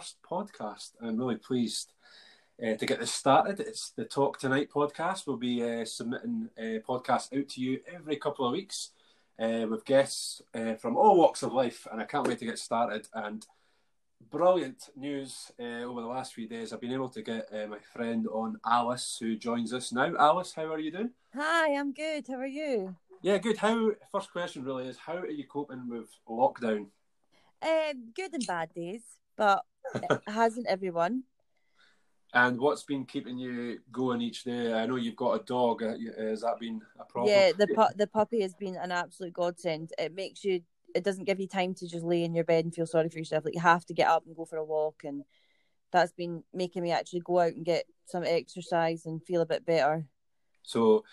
[0.00, 0.92] uh, first podcast.
[1.02, 1.92] I'm really pleased
[2.62, 3.60] uh, to get this started.
[3.60, 5.26] It's the Talk Tonight podcast.
[5.26, 8.90] We'll be uh, submitting a podcast out to you every couple of weeks
[9.38, 12.58] uh, with guests uh, from all walks of life, and I can't wait to get
[12.58, 13.08] started.
[13.12, 13.46] And
[14.30, 16.72] brilliant news uh, over the last few days.
[16.72, 20.14] I've been able to get uh, my friend on Alice, who joins us now.
[20.18, 21.10] Alice, how are you doing?
[21.34, 22.26] Hi, I'm good.
[22.26, 22.96] How are you?
[23.22, 23.58] Yeah, good.
[23.58, 23.90] How?
[24.12, 26.86] First question really is: How are you coping with lockdown?
[27.62, 29.02] Um, good and bad days,
[29.36, 29.62] but
[30.26, 31.24] hasn't everyone.
[32.32, 34.72] And what's been keeping you going each day?
[34.72, 35.82] I know you've got a dog.
[35.82, 37.34] Uh, Has that been a problem?
[37.34, 39.92] Yeah, the pu- the puppy has been an absolute godsend.
[39.98, 40.62] It makes you.
[40.94, 43.18] It doesn't give you time to just lay in your bed and feel sorry for
[43.18, 43.44] yourself.
[43.44, 45.24] Like you have to get up and go for a walk, and
[45.90, 49.66] that's been making me actually go out and get some exercise and feel a bit
[49.66, 50.04] better.
[50.62, 51.04] So,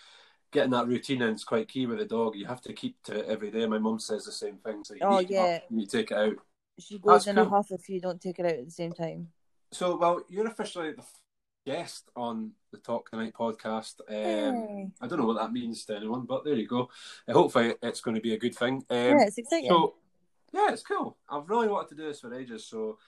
[0.52, 2.36] getting that routine in is quite key with a dog.
[2.36, 3.66] You have to keep to it every day.
[3.66, 4.84] My mum says the same thing.
[4.84, 5.78] So you Oh, need to get up yeah.
[5.80, 6.36] you take it out.
[6.78, 7.50] She goes That's in a cool.
[7.50, 9.28] huff if you don't take it out at the same time.
[9.72, 11.04] So, well, you're officially the
[11.66, 14.00] guest on the Talk Tonight podcast.
[14.08, 14.92] Um.
[15.00, 16.88] I don't know what that means to anyone, but there you go.
[17.26, 18.84] Uh, hopefully, it's going to be a good thing.
[18.88, 19.68] Um, yeah, it's exciting.
[19.68, 19.94] So,
[20.52, 21.18] yeah, it's cool.
[21.28, 22.64] I've really wanted to do this for ages.
[22.64, 22.98] So,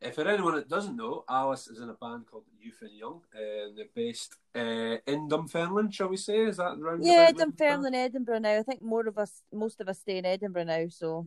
[0.00, 3.22] if for anyone that doesn't know, Alice is in a band called Youth and Young,
[3.32, 6.38] and they're based uh, in Dunfermline, shall we say?
[6.38, 7.04] Is that round?
[7.04, 7.32] yeah?
[7.32, 8.58] Dunfermline, Edinburgh now.
[8.58, 10.86] I think more of us, most of us, stay in Edinburgh now.
[10.88, 11.26] So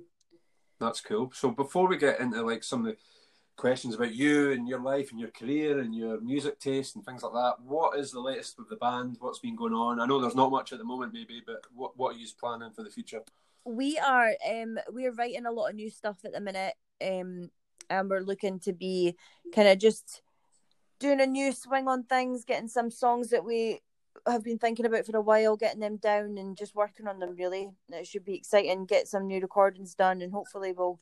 [0.79, 1.31] That's cool.
[1.33, 2.97] So, before we get into like some of the
[3.55, 7.23] questions about you and your life and your career and your music taste and things
[7.23, 9.17] like that, what is the latest with the band?
[9.19, 9.99] What's been going on?
[9.99, 12.71] I know there's not much at the moment, maybe, but what what are you planning
[12.71, 13.21] for the future?
[13.67, 16.73] we are um we're writing a lot of new stuff at the minute
[17.05, 17.49] um
[17.89, 19.15] and we're looking to be
[19.53, 20.21] kind of just
[20.99, 23.79] doing a new swing on things getting some songs that we
[24.27, 27.35] have been thinking about for a while getting them down and just working on them
[27.37, 30.99] really it should be exciting get some new recordings done and hopefully we'll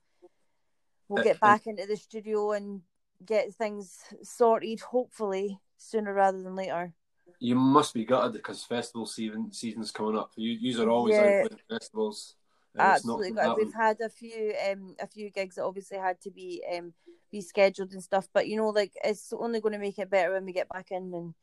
[1.10, 2.82] we'll get back into the studio and
[3.26, 6.94] get things sorted hopefully sooner rather than later
[7.40, 10.32] You must be gutted because festival season season's coming up.
[10.36, 11.44] You you are always Yeah.
[11.44, 12.36] out playing festivals.
[12.76, 13.64] and it's not absolutely.
[13.66, 16.94] We've had a few um a few gigs that obviously had to be um
[17.34, 20.46] rescheduled and stuff, but you know, like it's only going to make it better when
[20.46, 21.34] we get back in and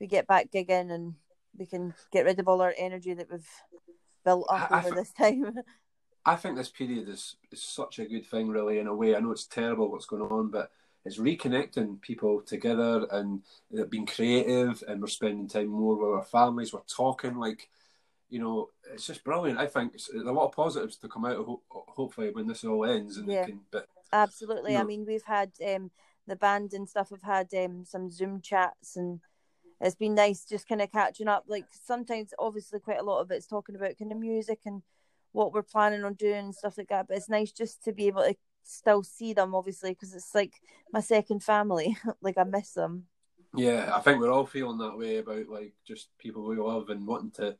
[0.00, 1.14] we get back gigging and
[1.58, 3.48] we can get rid of all our energy that we've
[4.24, 5.58] built up I- I over this time.
[6.26, 9.16] I think this period is, is such a good thing, really, in a way.
[9.16, 10.70] I know it's terrible what's going on, but
[11.04, 13.42] it's reconnecting people together and
[13.88, 16.72] being creative, and we're spending time more with our families.
[16.72, 17.70] We're talking, like,
[18.28, 19.58] you know, it's just brilliant.
[19.58, 22.46] I think it's, there's a lot of positives to come out of, ho- hopefully, when
[22.46, 23.16] this all ends.
[23.16, 23.46] And Yeah.
[23.46, 24.76] can, but Absolutely.
[24.76, 25.90] I mean, we've had um
[26.26, 27.10] the band and stuff.
[27.10, 29.20] Have had um some Zoom chats and.
[29.80, 31.44] It's been nice just kind of catching up.
[31.46, 34.82] Like sometimes, obviously, quite a lot of it's talking about kind of music and
[35.32, 37.06] what we're planning on doing and stuff like that.
[37.08, 38.34] But it's nice just to be able to
[38.64, 40.54] still see them, obviously, because it's like
[40.92, 41.96] my second family.
[42.22, 43.04] like I miss them.
[43.54, 47.06] Yeah, I think we're all feeling that way about like just people we love and
[47.06, 47.56] wanting to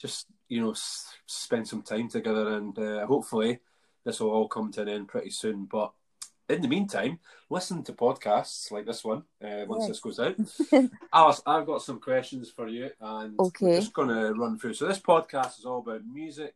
[0.00, 3.60] just you know s- spend some time together, and uh, hopefully
[4.04, 5.66] this will all come to an end pretty soon.
[5.66, 5.92] But
[6.50, 7.18] in the meantime,
[7.48, 9.88] listen to podcasts like this one uh, once Yeah.
[9.88, 10.36] this goes out.
[11.12, 13.66] Alice, I've got some questions for you, and Okay.
[13.66, 14.74] we're just going to run through.
[14.74, 16.54] So this podcast is all about music.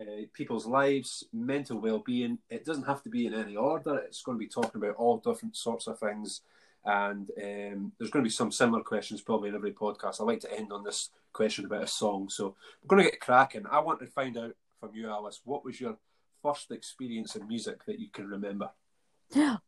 [0.00, 2.38] Uh, people's lives, mental well-being.
[2.50, 3.96] It doesn't have to be in any order.
[3.98, 6.42] It's going to be talking about all different sorts of things,
[6.84, 10.20] and um, there's going to be some similar questions probably in every podcast.
[10.20, 13.20] I like to end on this question about a song, so we're going to get
[13.20, 13.66] cracking.
[13.68, 15.96] I want to find out from you, Alice, what was your
[16.44, 18.70] first experience in music that you can remember?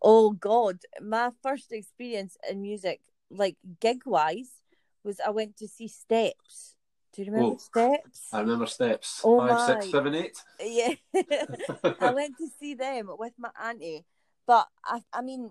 [0.03, 3.01] Oh God, my first experience in music,
[3.31, 4.51] like gig wise,
[5.05, 6.75] was I went to see Steps.
[7.13, 8.29] Do you remember Oh, Steps?
[8.33, 9.91] I remember Steps Oh five, six, my.
[9.91, 10.39] seven, eight.
[10.65, 10.95] Yeah,
[12.01, 14.05] I went to see them with my auntie,
[14.47, 15.51] but I, I mean,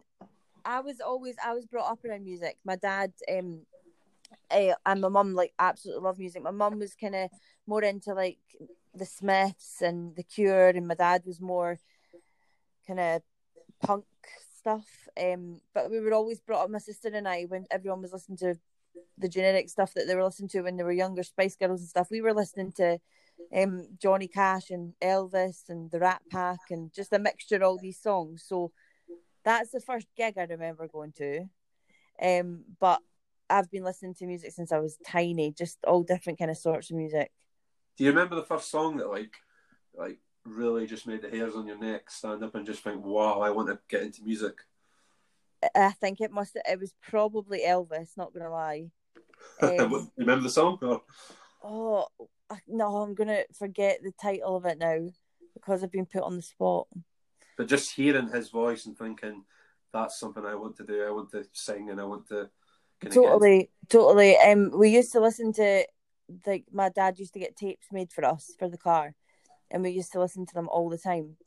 [0.66, 2.58] I was always I was brought up around music.
[2.66, 3.62] My dad, um,
[4.52, 6.44] eh, and my mum like absolutely love music.
[6.44, 7.30] My mum was kind of
[7.68, 8.40] more into like
[8.94, 11.78] the Smiths and the Cure, and my dad was more
[12.88, 13.22] kind of
[13.81, 14.06] punk
[14.58, 14.88] stuff.
[15.22, 16.70] Um, but we were always brought up.
[16.70, 18.56] My sister and I, when everyone was listening to
[19.18, 21.90] the generic stuff that they were listening to when they were younger, Spice Girls and
[21.90, 23.00] stuff, we were listening to
[23.56, 27.78] um Johnny Cash and Elvis and the Rat Pack and just a mixture of all
[27.78, 28.44] these songs.
[28.46, 28.72] So
[29.44, 31.46] that's the first gig I remember going to.
[32.22, 33.02] Um, but
[33.50, 36.92] I've been listening to music since I was tiny, just all different kind of sorts
[36.92, 37.31] of music.
[37.98, 39.34] Do you remember the first song that like
[39.96, 43.42] like really just made the hairs on your neck stand up and just think, wow,
[43.42, 44.56] I want to get into music?
[45.75, 46.56] I- think it must.
[46.56, 48.18] It was probably Elvis.
[48.18, 48.92] Not gonna lie.
[49.62, 50.78] Um, remember the song?
[50.81, 51.01] Or?
[51.63, 52.07] oh
[52.68, 55.10] no, I'm gonna forget the title of it now
[55.54, 56.88] because I've been put on the spot.
[57.57, 59.44] but just hearing his voice and thinking
[59.94, 61.06] that's something I want to do.
[61.06, 62.50] I want to sing and I want to
[63.10, 64.38] totally, totally.
[64.38, 65.86] Um, we used to listen to
[66.45, 69.16] like my dad used to get tapes made for us for the car,
[69.71, 71.38] and we used to listen to them all the time.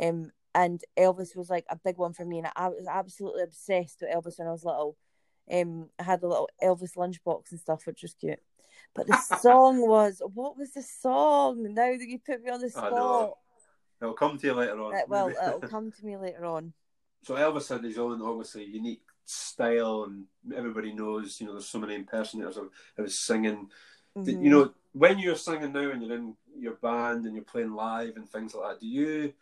[0.00, 4.00] Um, and Elvis was like a big one for me, and I was absolutely obsessed
[4.00, 4.96] with Elvis when I was little.
[5.50, 8.40] Um, I had a little Elvis lunchbox and stuff, which was cute.
[8.94, 11.62] But the song was what was the song?
[11.74, 13.34] Now that you put me on the spot,
[14.00, 14.96] it'll come to you later on.
[14.96, 16.72] It, well, it'll come to me later on.
[17.24, 20.24] So Elvis had his own, obviously, unique style, and
[20.56, 23.68] everybody knows, you know, there's so many impersonators of, of his singing.
[24.26, 24.44] Mm-hmm.
[24.44, 28.16] You know, when you're singing now and you're in your band and you're playing live
[28.16, 29.32] and things like that, do you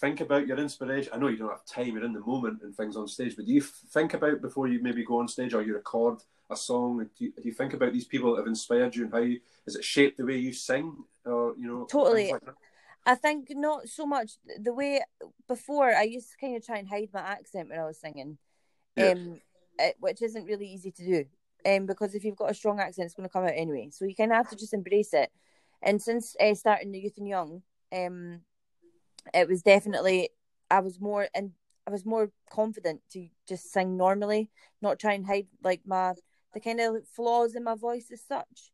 [0.00, 1.12] think about your inspiration?
[1.12, 3.46] I know you don't have time, you're in the moment and things on stage, but
[3.46, 6.20] do you think about before you maybe go on stage or you record
[6.50, 6.98] a song?
[6.98, 9.40] Do you, do you think about these people that have inspired you and how you,
[9.64, 11.86] has it shaped the way you sing or, you know?
[11.90, 12.32] Totally.
[12.32, 12.42] Like
[13.06, 15.02] I think not so much the way
[15.46, 18.36] before I used to kind of try and hide my accent when I was singing,
[18.96, 19.12] yeah.
[19.12, 19.40] um,
[19.78, 21.24] it, which isn't really easy to do.
[21.68, 23.90] Um, because if you've got a strong accent, it's going to come out anyway.
[23.92, 25.30] So you kind of have to just embrace it.
[25.82, 27.62] And since uh, starting the youth and young,
[27.92, 28.40] um,
[29.34, 30.30] it was definitely
[30.70, 31.52] I was more and
[31.86, 34.50] I was more confident to just sing normally,
[34.82, 36.14] not try and hide like my
[36.54, 38.72] the kind of flaws in my voice as such.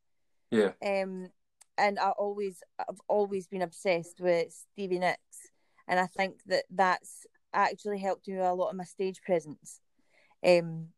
[0.50, 0.72] Yeah.
[0.84, 1.28] Um,
[1.76, 5.50] and I always I've always been obsessed with Stevie Nicks,
[5.88, 9.80] and I think that that's actually helped me with a lot of my stage presence.
[10.44, 10.88] Um,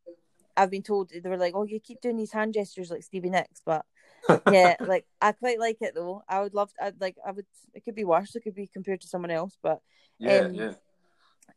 [0.57, 3.31] I've been told they were like, "Oh, you keep doing these hand gestures like Stevie
[3.31, 3.85] Nicks," but
[4.51, 6.23] yeah, like I quite like it though.
[6.29, 7.47] I would love, I'd like, I would.
[7.75, 8.35] It could be worse.
[8.35, 9.81] It could be compared to someone else, but
[10.19, 10.73] yeah, um, yeah.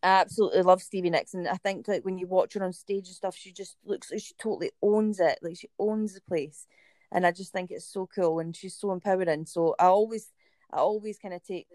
[0.04, 3.08] I absolutely love Stevie Nicks, and I think like when you watch her on stage
[3.08, 5.40] and stuff, she just looks like she totally owns it.
[5.42, 6.68] Like she owns the place
[7.12, 9.46] and I just think it's so cool and she's so empowering.
[9.46, 10.32] So I always,
[10.72, 11.68] I always kind of take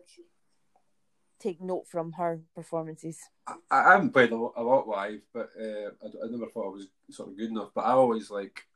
[1.44, 3.18] take note from her performances.
[3.46, 6.70] I, I haven't played a lot, a lot live, but uh, I, I never thought
[6.70, 7.70] I was sort of good enough.
[7.74, 8.66] But I always like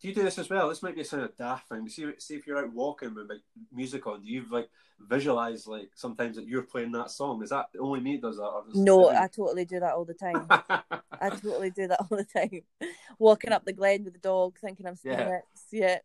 [0.00, 0.68] do you do this as well?
[0.68, 3.28] This might be a kind of daft thing, see, see if you're out walking with
[3.28, 7.42] like music on, do you like visualize like sometimes that you're playing that song?
[7.42, 8.62] Is that only me does that?
[8.74, 10.46] no, I totally do that all the time.
[10.50, 12.62] I totally do that all the time.
[13.18, 15.40] Walking up the glen with the dog, thinking I'm Stevie yeah.
[15.70, 15.98] Yeah.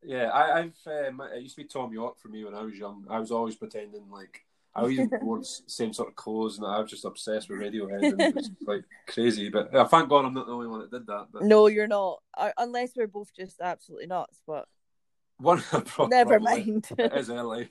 [0.00, 2.78] Yeah, I, have um, it used to be Thom Yorke for me when I was
[2.78, 3.04] young.
[3.10, 4.44] I was always pretending like
[4.78, 8.02] I always wore the same sort of clothes, and I was just obsessed with Radiohead,
[8.02, 9.48] and it was like crazy.
[9.48, 11.26] But uh, thank God I'm not the only one that did that.
[11.32, 11.42] But...
[11.42, 14.40] No, you're not, uh, unless we're both just absolutely nuts.
[14.46, 14.66] But
[15.38, 16.88] one, probably, never mind.
[16.96, 17.68] it is early.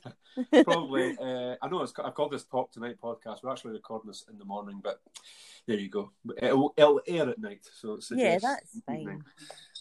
[0.63, 3.43] probably, uh, I know it's, I called this Talk Tonight podcast.
[3.43, 4.99] We're actually recording this in the morning, but
[5.65, 6.11] there you go.
[6.41, 8.99] It'll, it'll air at night, so yeah, that's fine.
[8.99, 9.23] Evening.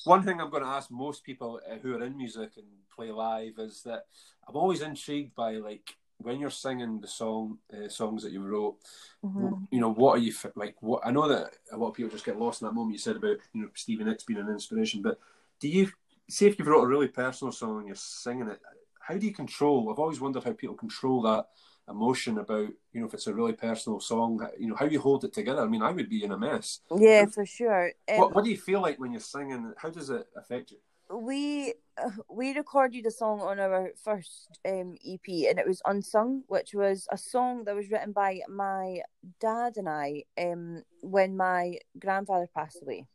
[0.05, 3.11] One thing I'm going to ask most people uh, who are in music and play
[3.11, 4.05] live is that
[4.49, 8.76] I'm always intrigued by like when you're singing the song uh, songs that you wrote,
[9.24, 9.64] mm-hmm.
[9.70, 10.76] you know, what are you like?
[10.80, 12.94] What I know that a lot of people just get lost in that moment.
[12.94, 15.18] You said about you know Stevie Nicks being an inspiration, but
[15.60, 15.90] do you
[16.28, 18.60] see if you've wrote a really personal song and you're singing it?
[19.00, 19.90] How do you control?
[19.90, 21.46] I've always wondered how people control that
[21.88, 25.25] emotion about you know if it's a really personal song you know how you hold
[25.25, 28.35] it together i mean i would be in a mess yeah for sure um, what,
[28.35, 30.78] what do you feel like when you're singing how does it affect you
[31.12, 36.42] we uh, we recorded a song on our first um, EP, and it was unsung,
[36.48, 39.00] which was a song that was written by my
[39.40, 43.06] dad and I um, when my grandfather passed away.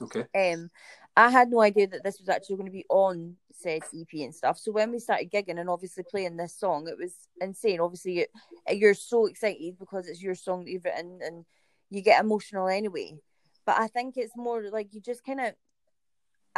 [0.00, 0.52] Okay.
[0.52, 0.70] Um,
[1.16, 4.32] I had no idea that this was actually going to be on said EP and
[4.32, 4.56] stuff.
[4.56, 7.80] So when we started gigging and obviously playing this song, it was insane.
[7.80, 8.26] Obviously,
[8.70, 11.44] you're so excited because it's your song that you've written, and
[11.90, 13.18] you get emotional anyway.
[13.66, 15.54] But I think it's more like you just kind of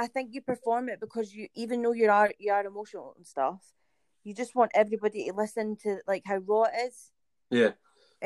[0.01, 3.27] I think you perform it because you even though you are you are emotional and
[3.27, 3.61] stuff,
[4.25, 7.13] you just want everybody to listen to like how raw it is.
[7.51, 7.73] Yeah.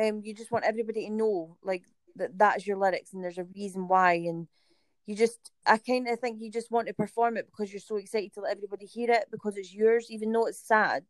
[0.00, 1.82] Um, you just want everybody to know like
[2.14, 4.46] that that's your lyrics and there's a reason why and
[5.06, 7.96] you just I kind of think you just want to perform it because you're so
[7.96, 11.02] excited to let everybody hear it because it's yours even though it's sad.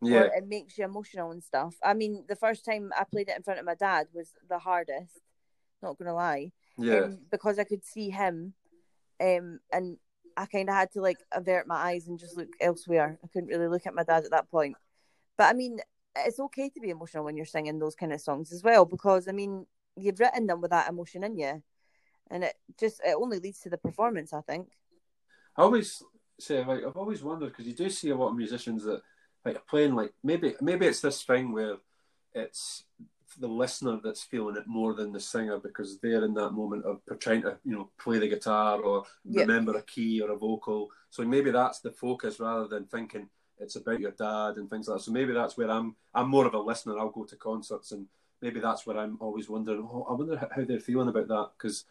[0.00, 0.28] Yeah.
[0.36, 1.74] it makes you emotional and stuff.
[1.82, 4.60] I mean, the first time I played it in front of my dad was the
[4.60, 5.18] hardest.
[5.82, 6.52] Not gonna lie.
[6.78, 7.00] Yeah.
[7.00, 8.54] Um, because I could see him
[9.20, 9.96] um, and
[10.36, 13.18] I kind of had to like avert my eyes and just look elsewhere.
[13.22, 14.76] I couldn't really look at my dad at that point.
[15.36, 15.80] But I mean,
[16.16, 19.28] it's okay to be emotional when you're singing those kind of songs as well, because
[19.28, 21.62] I mean, you've written them with that emotion in you,
[22.30, 24.32] and it just it only leads to the performance.
[24.32, 24.68] I think.
[25.56, 26.02] I always
[26.38, 29.02] say like I've always wondered because you do see a lot of musicians that
[29.44, 31.76] like are playing like maybe maybe it's this thing where
[32.32, 32.84] it's
[33.34, 37.00] the listener that's feeling it more than the singer because they're in that moment of
[37.18, 39.46] trying to you know play the guitar or yep.
[39.46, 40.90] remember a key or a vocal.
[41.10, 44.98] So maybe that's the focus rather than thinking it's about your dad and things like
[44.98, 45.04] that.
[45.04, 46.98] So maybe that's where I'm I'm more of a listener.
[46.98, 48.06] I'll go to concerts and
[48.40, 49.88] maybe that's where I'm always wondering.
[49.90, 51.84] Oh, I wonder how they're feeling about that because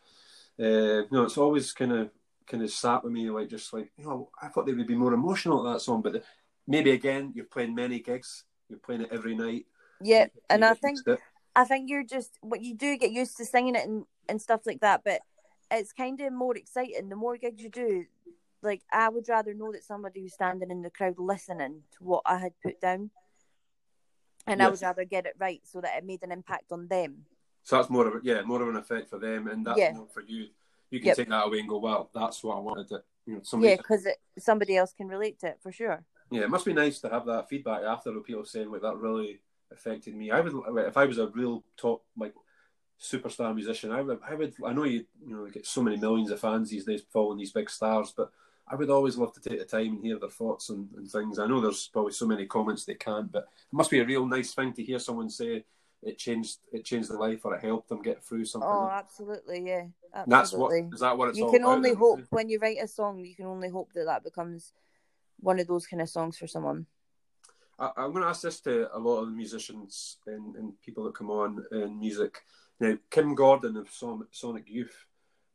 [0.60, 2.10] uh, you know it's always kind of
[2.46, 4.96] kind of sat with me like just like you know I thought they would be
[4.96, 6.24] more emotional at that song, but
[6.68, 9.66] maybe again you're playing many gigs, you're playing it every night.
[10.02, 11.00] Yeah, and I think
[11.56, 14.62] I think you're just what you do get used to singing it and and stuff
[14.66, 15.22] like that, but
[15.72, 18.06] it's kind of more exciting the more gigs you do.
[18.62, 22.24] Like I would rather know that somebody was standing in the crowd listening to what
[22.26, 23.12] I had put down,
[24.48, 24.68] and yes.
[24.68, 27.26] I would rather get it right so that it made an impact on them.
[27.64, 29.94] So that's more of a, yeah, more of an effect for them, and that's yeah.
[29.94, 30.48] more for you.
[30.90, 31.18] You can yep.
[31.18, 32.88] take that away and go, well, that's what I wanted.
[32.90, 34.08] To, you know, somebody, yeah, because
[34.38, 36.04] somebody else can relate to it for sure.
[36.30, 39.40] Yeah, it must be nice to have that feedback after people saying like that really
[39.74, 40.32] affected me.
[40.32, 40.54] I would
[40.88, 42.34] if I was a real top like
[43.02, 46.32] superstar musician, I would I would I know you you know get so many millions
[46.32, 48.32] of fans these days following these big stars, but
[48.68, 51.38] I would always love to take the time and hear their thoughts and, and things.
[51.38, 54.26] I know there's probably so many comments they can't, but it must be a real
[54.26, 55.66] nice thing to hear someone say
[56.02, 58.70] it changed it changed their life or it helped them get through something.
[58.70, 59.86] Oh, absolutely, yeah.
[60.14, 60.32] Absolutely.
[60.32, 63.20] That's what is that what it's you can only hope when you write a song.
[63.20, 64.74] You can only hope that that becomes
[65.40, 66.86] one of those kind of songs for someone.
[67.98, 71.04] I, am going to ask this to a lot of the musicians and, and people
[71.06, 72.42] that come on in music.
[72.80, 75.06] Now, Kim Gordon of Sonic Youth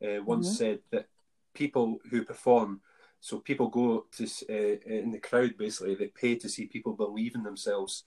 [0.03, 0.57] uh, once mm-hmm.
[0.57, 1.09] said that
[1.55, 2.81] people who perform,
[3.21, 7.35] so people go to uh, in the crowd basically, they pay to see people believe
[7.35, 8.05] in themselves.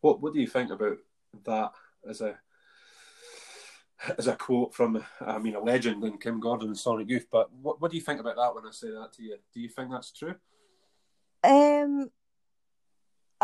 [0.00, 0.98] What what do you think about
[1.44, 1.72] that
[2.08, 2.38] as a
[4.18, 7.26] as a quote from I mean a legend in Kim Gordon and Sonic Youth?
[7.30, 9.36] But what what do you think about that when I say that to you?
[9.52, 10.34] Do you think that's true?
[11.42, 12.10] Um,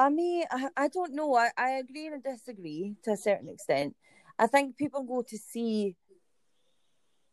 [0.00, 1.34] I mean, I, I don't know.
[1.34, 3.94] I, I agree and disagree to a certain extent.
[4.38, 5.94] I think people go to see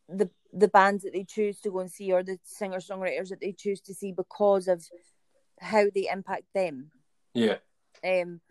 [0.10, 3.40] the the bands that they choose to go and see or the singer songwriters that
[3.40, 4.84] they choose to see because of
[5.62, 6.92] how they impact them.
[7.34, 7.58] Yeah.
[8.04, 8.42] Um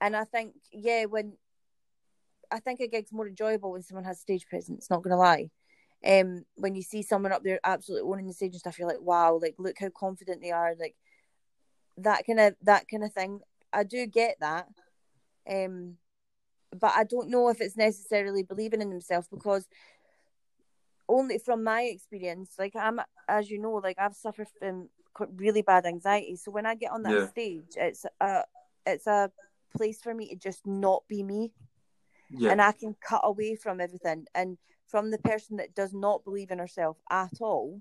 [0.00, 1.34] and I think yeah, when
[2.50, 5.50] I think a gig's more enjoyable when someone has stage presence, not gonna lie.
[6.06, 9.02] Um when you see someone up there absolutely owning the stage and stuff, you're like,
[9.02, 10.96] wow, like look how confident they are, like
[11.98, 13.40] that kind of that kind of thing.
[13.76, 14.68] I do get that.
[15.50, 15.96] Um
[16.78, 19.66] but I don't know if it's necessarily believing in themselves because
[21.08, 24.88] only from my experience, like I'm, as you know, like I've suffered from
[25.36, 26.36] really bad anxiety.
[26.36, 27.28] So when I get on that yeah.
[27.28, 28.42] stage, it's a,
[28.84, 29.30] it's a
[29.76, 31.52] place for me to just not be me,
[32.30, 32.50] yeah.
[32.50, 34.26] and I can cut away from everything.
[34.34, 37.80] And from the person that does not believe in herself at all,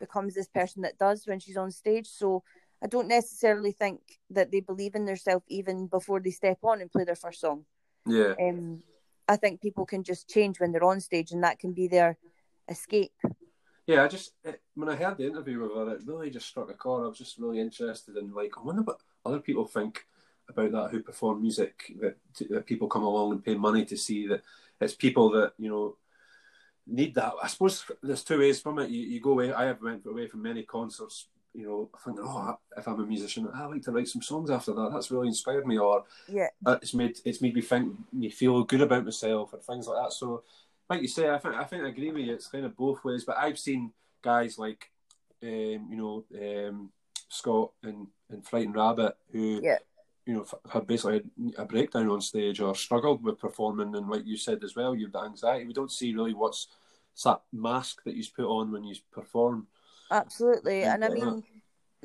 [0.00, 2.06] becomes this person that does when she's on stage.
[2.06, 2.42] So
[2.82, 6.90] I don't necessarily think that they believe in themselves even before they step on and
[6.90, 7.64] play their first song.
[8.06, 8.34] Yeah.
[8.40, 8.82] Um,
[9.28, 12.16] I think people can just change when they're on stage, and that can be their
[12.68, 13.12] escape.
[13.86, 16.70] Yeah, I just it, when I heard the interview with her, it really just struck
[16.70, 17.04] a chord.
[17.04, 20.04] I was just really interested in like I wonder what other people think
[20.48, 22.16] about that who perform music that,
[22.50, 24.26] that people come along and pay money to see.
[24.26, 24.42] That
[24.80, 25.96] it's people that you know
[26.86, 27.32] need that.
[27.42, 28.90] I suppose there's two ways from it.
[28.90, 29.52] You, you go away.
[29.52, 33.48] I have went away from many concerts you know, thinking, oh, if I'm a musician,
[33.54, 34.90] I like to write some songs after that.
[34.92, 38.82] That's really inspired me, or yeah, it's made it's made me think, me feel good
[38.82, 40.12] about myself, or things like that.
[40.12, 40.42] So,
[40.90, 42.34] like you say, I think I think I agree with you.
[42.34, 43.24] It's kind of both ways.
[43.24, 44.90] But I've seen guys like,
[45.42, 46.24] um, you know,
[46.68, 46.90] um,
[47.30, 49.60] Scott and and Frightened Rabbit who.
[49.62, 49.78] Yeah.
[50.28, 51.22] You know, had basically
[51.56, 55.04] a breakdown on stage or struggled with performing, and like you said as well, you
[55.06, 55.66] have the anxiety.
[55.66, 56.66] We don't see really what's
[57.22, 59.68] that mask that you put on when you perform
[60.10, 61.42] Absolutely, and I mean,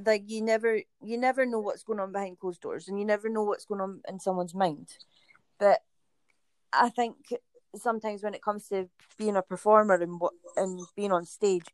[0.05, 3.29] like you never, you never know what's going on behind closed doors, and you never
[3.29, 4.89] know what's going on in someone's mind.
[5.60, 5.79] But
[6.74, 7.15] I think
[7.75, 11.65] sometimes when it comes to being a performer and what and being on stage,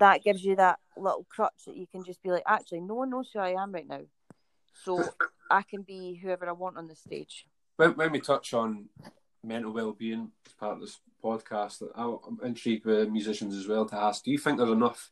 [0.00, 3.10] that gives you that little crutch that you can just be like, actually, no one
[3.10, 4.02] knows who I am right now,
[4.84, 5.04] so
[5.50, 7.46] I can be whoever I want on the stage.
[7.76, 8.86] When, when we touch on
[9.44, 14.24] mental well-being as part of this podcast, I'm intrigued with musicians as well to ask:
[14.24, 15.10] Do you think there's enough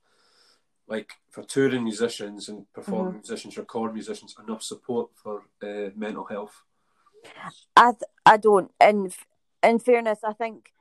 [0.86, 3.18] like for touring musicians and performing mm-hmm.
[3.18, 6.62] musicians, record musicians, enough support for uh, mental health?
[7.76, 8.70] I th- I don't.
[8.80, 9.10] In
[9.62, 10.72] in fairness, I think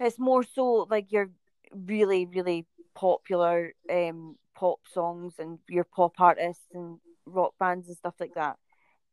[0.00, 1.30] it's more so like your
[1.72, 8.14] really really popular um, pop songs and your pop artists and rock bands and stuff
[8.18, 8.56] like that.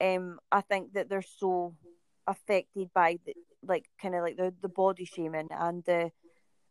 [0.02, 1.76] Um, I think that they're so
[2.28, 6.12] affected by the, like kind of like the the body shaming and the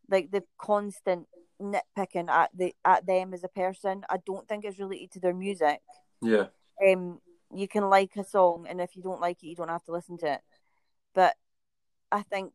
[0.09, 1.27] like the constant
[1.61, 4.03] nitpicking at the at them as a person.
[4.09, 5.81] I don't think it's related to their music.
[6.23, 6.47] Yeah.
[6.87, 7.21] Um,
[7.55, 9.93] you can like a song, and if you don't like it, you don't have to
[9.93, 10.41] listen to it.
[11.15, 11.37] But
[12.11, 12.53] I think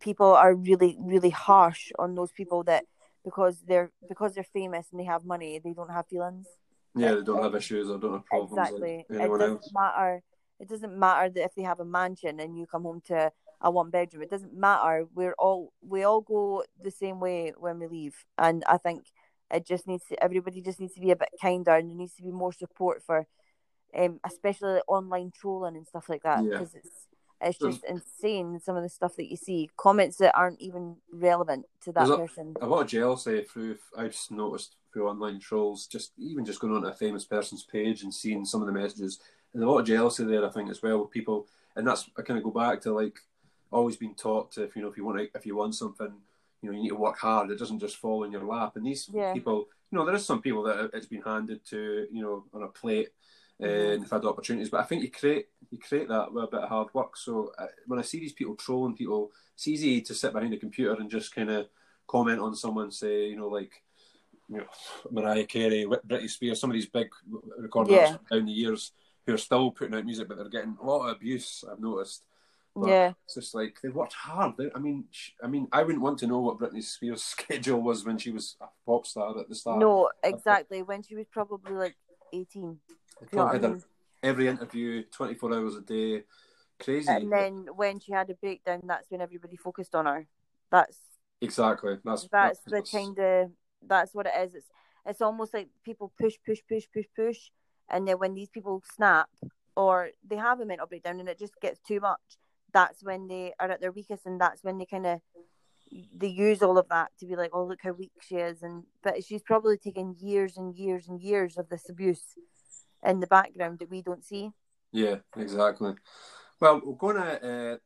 [0.00, 2.84] people are really, really harsh on those people that
[3.24, 6.46] because they're because they're famous and they have money, they don't have feelings.
[6.94, 8.52] Yeah, they don't have issues or don't have problems.
[8.52, 9.04] Exactly.
[9.08, 9.72] Like it doesn't else.
[9.74, 10.22] matter.
[10.58, 13.70] It doesn't matter that if they have a mansion and you come home to a
[13.70, 14.22] one bedroom.
[14.22, 15.06] It doesn't matter.
[15.14, 19.06] We're all we all go the same way when we leave, and I think
[19.50, 22.14] it just needs to, everybody just needs to be a bit kinder, and there needs
[22.16, 23.26] to be more support for,
[23.96, 26.50] um, especially online trolling and stuff like that Yeah.
[26.58, 27.06] because it's
[27.38, 31.66] it's just insane some of the stuff that you see comments that aren't even relevant
[31.82, 32.56] to that There's a- person.
[32.62, 36.74] a lot of jealousy through I've just noticed through online trolls, just even just going
[36.74, 39.20] on to a famous person's page and seeing some of the messages.
[39.52, 41.46] There's a lot of jealousy there, I think, as well with people,
[41.76, 43.18] and that's I kind of go back to like
[43.70, 46.12] always been taught to if you know if you want to, if you want something,
[46.62, 47.50] you know you need to work hard.
[47.50, 48.76] It doesn't just fall in your lap.
[48.76, 49.32] And these Yeah.
[49.32, 52.62] people, you know, there is some people that it's been handed to, you know, on
[52.62, 53.10] a plate.
[53.60, 53.92] Mm-hmm.
[53.92, 56.60] And they've had opportunities, but I think you create you create that with a bit
[56.60, 57.16] of hard work.
[57.16, 60.58] So uh, when I see these people trolling people, it's easy to sit behind a
[60.58, 61.66] computer and just kind of
[62.06, 63.82] comment on someone, say, you know, like,
[64.48, 64.66] you know,
[65.10, 67.08] Mariah Carey, Britney Spears, some of these big
[67.58, 68.18] recording Yeah.
[68.30, 68.92] down the years
[69.26, 71.64] who are still putting out music, but they're getting a lot of abuse.
[71.68, 72.24] I've noticed.
[72.76, 73.12] But Yeah.
[73.24, 74.56] it's just like they worked hard.
[74.58, 77.80] They- I mean, sh- I mean, I wouldn't want to know what Britney Spears' schedule
[77.80, 79.78] was when she was a pop star at the start.
[79.78, 80.82] No, exactly.
[80.82, 81.96] When she was probably like
[82.32, 82.80] eighteen.
[83.32, 83.84] You know what I had her mean?
[84.22, 86.24] every interview, twenty four hours a day,
[86.78, 87.10] crazy.
[87.10, 90.26] And then when she had a breakdown, that's when everybody focused on her.
[90.70, 90.98] That's
[91.40, 91.98] exactly.
[92.04, 93.52] That's that's the that's- kind of
[93.82, 94.54] that's what it is.
[94.54, 94.68] It's
[95.06, 97.50] it's almost like people push, push, push, push, push,
[97.88, 99.28] and then when these people snap
[99.76, 102.36] or they have a mental breakdown and it just gets too much,
[102.76, 105.20] that's when they are at their weakest, and that's when they kind of
[106.14, 108.84] they use all of that to be like, oh look how weak she is, and
[109.02, 112.34] but she's probably taken years and years and years of this abuse
[113.02, 114.50] in the background that we don't see.
[114.92, 115.94] Yeah, exactly.
[116.60, 117.76] Well, we're going to uh,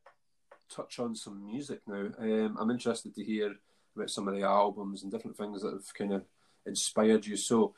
[0.74, 2.08] touch on some music now.
[2.18, 3.54] Um, I'm interested to hear
[3.94, 6.24] about some of the albums and different things that have kind of
[6.66, 7.36] inspired you.
[7.36, 7.74] So,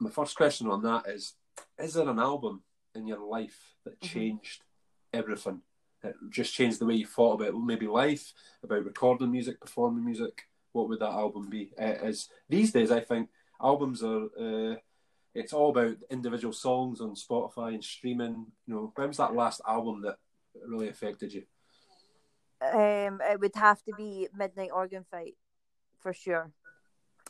[0.00, 1.34] my first question on that is:
[1.78, 2.62] Is there an album
[2.96, 4.08] in your life that Mhm.
[4.08, 4.64] changed
[5.12, 5.62] everything?
[6.02, 8.32] It just changed the way you thought about maybe life,
[8.62, 10.42] about recording music, performing music.
[10.72, 11.72] What would that album be?
[11.80, 13.28] Uh, is these days, I think
[13.60, 14.26] albums are.
[14.38, 14.76] Uh,
[15.34, 18.46] it's all about individual songs on Spotify and streaming.
[18.66, 20.18] You know, when was that last album that
[20.66, 21.44] really affected you?
[22.60, 25.36] Um, it would have to be Midnight Organ Fight
[26.00, 26.50] for sure.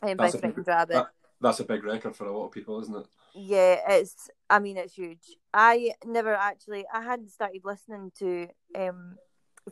[0.01, 2.81] Um, by That's a big- that- That's a big record for a lot of people,
[2.81, 3.05] isn't it?
[3.33, 4.29] Yeah, it's.
[4.49, 5.37] I mean, it's huge.
[5.53, 6.85] I never actually.
[6.93, 9.17] I hadn't started listening to um,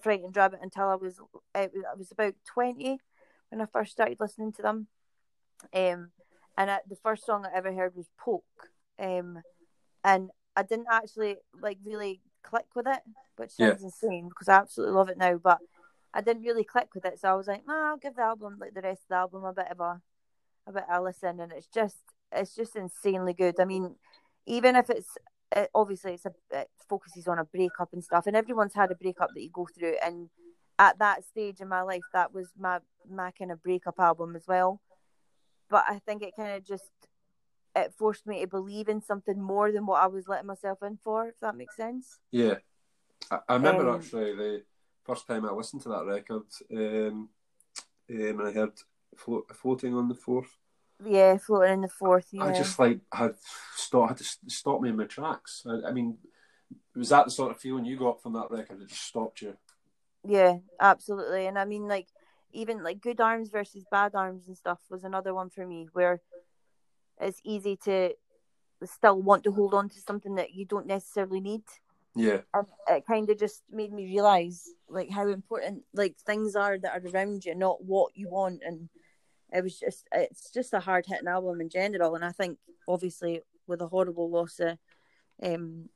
[0.02, 1.20] Frightened Rabbit until I was.
[1.56, 3.00] It was I was about twenty
[3.50, 4.88] when I first started listening to them.
[5.74, 6.12] Um,
[6.58, 8.44] and I, the first song I ever heard was Poke.
[9.00, 9.42] Um,
[10.04, 13.02] and I didn't actually like really click with it,
[13.38, 13.76] which Yeah.
[13.82, 15.38] insane because I absolutely love it now.
[15.38, 15.60] But
[16.14, 18.58] I didn't really click with it, so I was like, nah, I'll give the album
[18.60, 20.02] like the rest of the album a bit of a
[20.66, 21.98] a bit of a listen, and it's just
[22.32, 23.60] it's just insanely good.
[23.60, 23.96] I mean,
[24.46, 25.18] even if it's
[25.56, 28.96] it, obviously it's a it focuses on a breakup and stuff, and everyone's had a
[28.96, 30.30] breakup that you go through, and
[30.80, 34.46] at that stage in my life, that was my my kind of breakup album as
[34.48, 34.82] well.
[35.70, 36.92] But I think it kind of just
[37.76, 40.98] it forced me to believe in something more than what I was letting myself in
[41.04, 41.30] for.
[41.30, 42.20] If that makes sense.
[42.32, 42.56] Yeah,
[43.32, 44.64] I, I remember Um, actually the
[45.04, 47.30] first time I listened to that record, um, um,
[48.10, 48.74] and I heard
[49.16, 50.58] float, "Floating on the Forth.
[51.04, 52.28] Yeah, floating in the Forth.
[52.32, 52.46] Yeah.
[52.46, 53.36] I just like had
[53.76, 55.66] stop had to stop me in my tracks.
[55.68, 56.18] I, I mean,
[56.96, 58.82] was that the sort of feeling you got from that record?
[58.82, 59.56] It just stopped you.
[60.26, 61.46] Yeah, absolutely.
[61.46, 62.08] And I mean, like,
[62.52, 66.22] even like good arms versus bad arms and stuff was another one for me where
[67.20, 68.14] it's easy to
[68.86, 71.64] still want to hold on to something that you don't necessarily need.
[72.16, 76.80] Yeah, And it kind of just made me realize like how important like things are
[76.80, 78.62] that are around you, not what you want.
[78.66, 78.90] And
[79.54, 82.16] it was just, it's just a hard hitting album in general.
[82.16, 82.58] And I think
[82.88, 84.78] obviously with a horrible loss of,
[85.44, 85.90] um,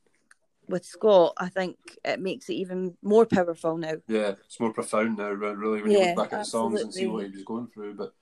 [0.68, 3.96] with Scott, I think it makes it even more powerful now.
[4.08, 5.30] yeah, it's more profound now.
[5.32, 7.96] Really, when you look back at the songs and see what he was going through.
[7.96, 8.14] But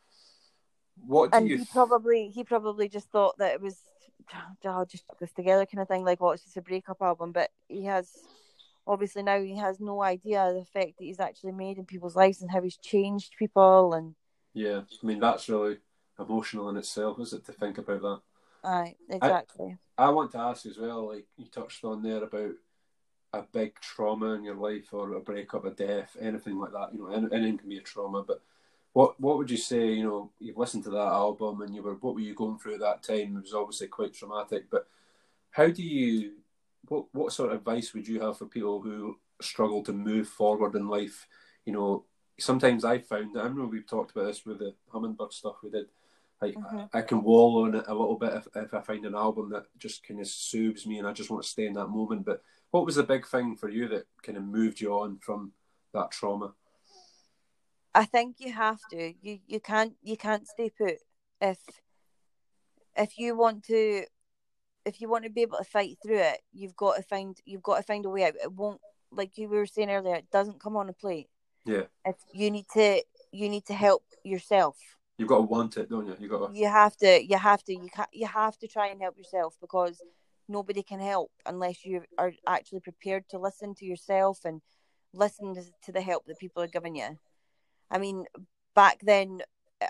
[1.05, 1.57] what do and you?
[1.57, 3.77] he probably he probably just thought that it was
[4.33, 7.01] "Oh, I'll just put this together kind of thing like well it's just a breakup
[7.01, 8.11] album but he has
[8.85, 12.41] obviously now he has no idea the effect that he's actually made in people's lives
[12.41, 14.15] and how he's changed people and
[14.53, 15.77] yeah, I mean that's really
[16.19, 17.45] emotional in itself, is it?
[17.45, 18.21] To think about that.
[18.63, 22.51] aye exactly I want to ask as well, like you touched on there about
[23.33, 26.93] a big trauma in your life or a breakup, a death, anything like that.
[26.93, 28.23] You know, anything can be a trauma.
[28.23, 28.41] But
[28.93, 29.93] what what would you say?
[29.93, 32.75] You know, you've listened to that album and you were what were you going through
[32.75, 33.38] at that time?
[33.38, 34.69] It was obviously quite traumatic.
[34.69, 34.88] But
[35.51, 36.33] how do you?
[36.88, 40.75] What what sort of advice would you have for people who struggle to move forward
[40.75, 41.27] in life?
[41.65, 42.05] You know,
[42.41, 45.88] sometimes I found I know we've talked about this with the hummingbird stuff we did.
[46.41, 46.89] Like Mhm.
[46.93, 49.65] I can wallow in it a little bit if, if I find an album that
[49.78, 52.25] just kind of soothes me and I just want to stay in that moment.
[52.25, 55.52] But what was the big thing for you that kind of moved you on from
[55.93, 56.54] that trauma.
[57.93, 59.13] I think you have to.
[59.21, 60.97] You you can't you can't stay put
[61.41, 61.60] if
[62.95, 64.06] if you want to
[64.86, 67.63] if you want to be able to fight through it, you've got to find you've
[67.63, 68.36] got to find a way out.
[68.41, 71.30] It won't like you were saying earlier, it doesn't come on a plate.
[71.69, 71.84] Yeah.
[72.05, 74.77] If you need to you need to help yourself.
[75.17, 76.15] You've got to want it, don't you?
[76.19, 76.58] You got to.
[76.58, 79.55] You have to you have to you can you have to try and help yourself
[79.62, 80.01] because
[80.47, 84.62] nobody can help unless you are actually prepared to listen to yourself and
[85.13, 87.19] listen to the help that people are giving you.
[87.91, 88.25] I mean,
[88.73, 89.41] back then,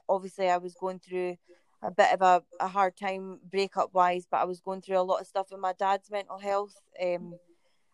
[0.10, 1.38] obviously, I was going through
[1.82, 5.10] a bit of a, a hard time breakup wise, but I was going through a
[5.10, 6.76] lot of stuff with my dad's mental health.
[7.02, 7.36] Um,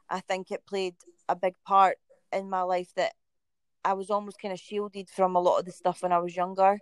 [0.09, 0.95] I think it played
[1.29, 1.97] a big part
[2.31, 3.13] in my life that
[3.85, 6.35] I was almost kind of shielded from a lot of the stuff when I was
[6.35, 6.79] younger.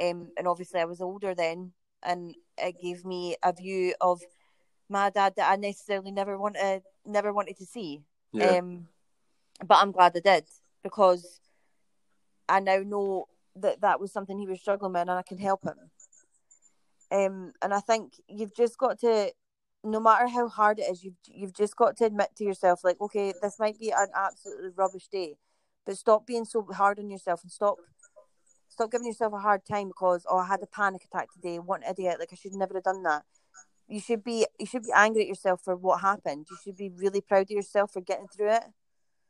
[0.00, 4.20] Um, and obviously, I was older then, and it gave me a view of
[4.88, 8.02] my dad that I necessarily never wanted never wanted to see.
[8.32, 8.58] Yeah.
[8.58, 8.88] Um,
[9.66, 10.44] but I'm glad I did
[10.82, 11.40] because
[12.48, 15.64] I now know that that was something he was struggling with, and I can help
[15.64, 15.78] him.
[17.10, 19.32] Um, and I think you've just got to,
[19.84, 23.00] no matter how hard it is, you've you've just got to admit to yourself, like,
[23.00, 25.36] okay, this might be an absolutely rubbish day,
[25.86, 27.76] but stop being so hard on yourself and stop
[28.68, 31.82] stop giving yourself a hard time because oh I had a panic attack today, what
[31.82, 33.24] an idiot, like I should never have done that.
[33.88, 36.46] You should be you should be angry at yourself for what happened.
[36.50, 38.64] You should be really proud of yourself for getting through it.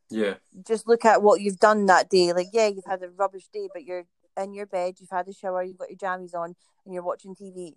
[0.09, 0.35] Yeah.
[0.65, 2.31] Just look at what you've done that day.
[2.33, 4.05] Like, yeah, you've had a rubbish day, but you're
[4.37, 7.35] in your bed, you've had a shower, you've got your jammies on, and you're watching
[7.35, 7.73] TV.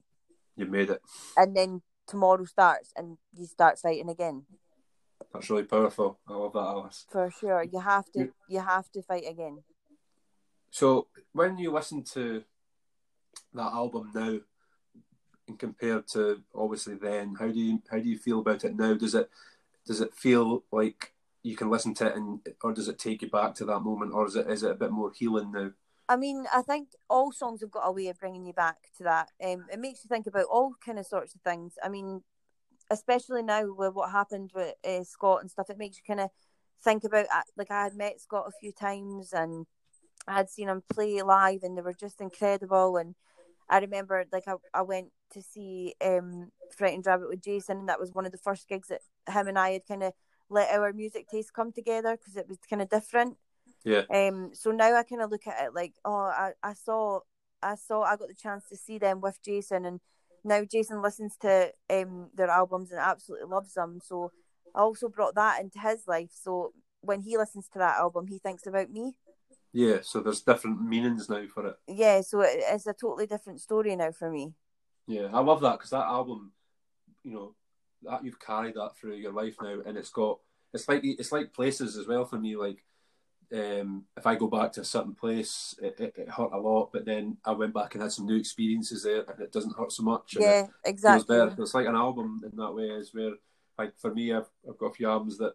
[0.56, 1.00] You made it.
[1.36, 4.44] And then tomorrow starts, and you start fighting again.
[5.32, 6.18] That's really powerful.
[6.26, 7.06] I love that, Alice.
[7.10, 8.30] For sure, you have to.
[8.48, 9.62] You have to fight again.
[10.70, 12.44] So when you listen to
[13.54, 14.38] that album now,
[15.46, 18.94] and compared to obviously then, how do you how do you feel about it now?
[18.94, 19.30] Does it
[19.86, 23.28] does it feel like you can listen to it, and or does it take you
[23.28, 25.72] back to that moment, or is it is it a bit more healing now?
[26.10, 29.04] I mean, I think all songs have got a way of bringing you back to
[29.04, 29.28] that.
[29.44, 31.74] Um, it makes you think about all kind of sorts of things.
[31.82, 32.22] I mean,
[32.90, 36.30] especially now with what happened with uh, Scott and stuff, it makes you kind of
[36.82, 39.66] think about uh, like I had met Scott a few times and
[40.26, 42.96] I had seen him play live and they were just incredible.
[42.96, 43.14] And
[43.68, 48.00] I remember like I, I went to see um, Frightened Rabbit with Jason, and that
[48.00, 50.12] was one of the first gigs that him and I had kind of
[50.48, 53.36] let our music taste come together because it was kind of different.
[53.84, 54.02] Yeah.
[54.10, 54.50] Um.
[54.54, 57.20] So now I kind of look at it like, oh, I, I saw,
[57.62, 60.00] I saw, I got the chance to see them with Jason, and
[60.44, 64.00] now Jason listens to um their albums and absolutely loves them.
[64.04, 64.32] So
[64.74, 66.30] I also brought that into his life.
[66.32, 69.14] So when he listens to that album, he thinks about me.
[69.72, 69.98] Yeah.
[70.02, 71.76] So there's different meanings now for it.
[71.86, 72.20] Yeah.
[72.22, 74.52] So it, it's a totally different story now for me.
[75.08, 76.52] Yeah, I love that because that album,
[77.24, 77.54] you know,
[78.02, 80.38] that you've carried that through your life now, and it's got
[80.74, 82.56] it's like it's like places as well for me.
[82.56, 82.84] Like
[83.52, 86.90] um, if I go back to a certain place, it, it, it, hurt a lot,
[86.92, 89.92] but then I went back and had some new experiences there, and it doesn't hurt
[89.92, 90.36] so much.
[90.38, 91.38] yeah, it exactly.
[91.58, 93.32] It's like an album in that way, is where
[93.78, 95.54] like for me, I've I've got a few albums that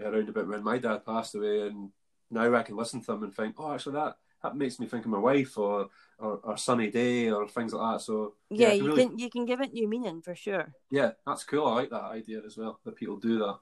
[0.00, 1.90] around about when my dad passed away, and
[2.30, 5.04] now I can listen to them and think, oh, actually that that makes me think
[5.04, 5.88] of my wife or
[6.18, 8.04] or, or sunny day or things like that.
[8.04, 9.06] So yeah, yeah you really...
[9.06, 10.72] can you can give it new meaning for sure.
[10.90, 11.66] Yeah, that's cool.
[11.66, 12.80] I like that idea as well.
[12.84, 13.58] That people do that,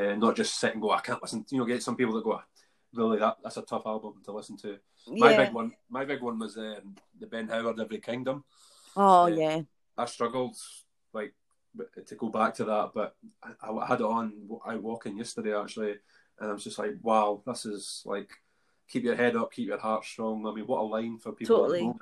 [0.00, 0.90] uh, not just sit and go.
[0.90, 1.44] I can't listen.
[1.50, 2.40] You know, get some people that go.
[2.94, 4.78] Really, that that's a tough album to listen to.
[5.08, 5.44] My yeah.
[5.44, 8.44] big one, my big one was um, the Ben Howard Every Kingdom.
[8.96, 9.60] Oh uh, yeah.
[9.96, 10.56] I struggled
[11.12, 11.34] like
[12.06, 14.32] to go back to that, but I, I had it on
[14.66, 15.96] out walking yesterday actually,
[16.40, 18.30] and I was just like, wow, this is like
[18.88, 20.46] keep your head up, keep your heart strong.
[20.46, 21.92] I mean, what a line for people totally.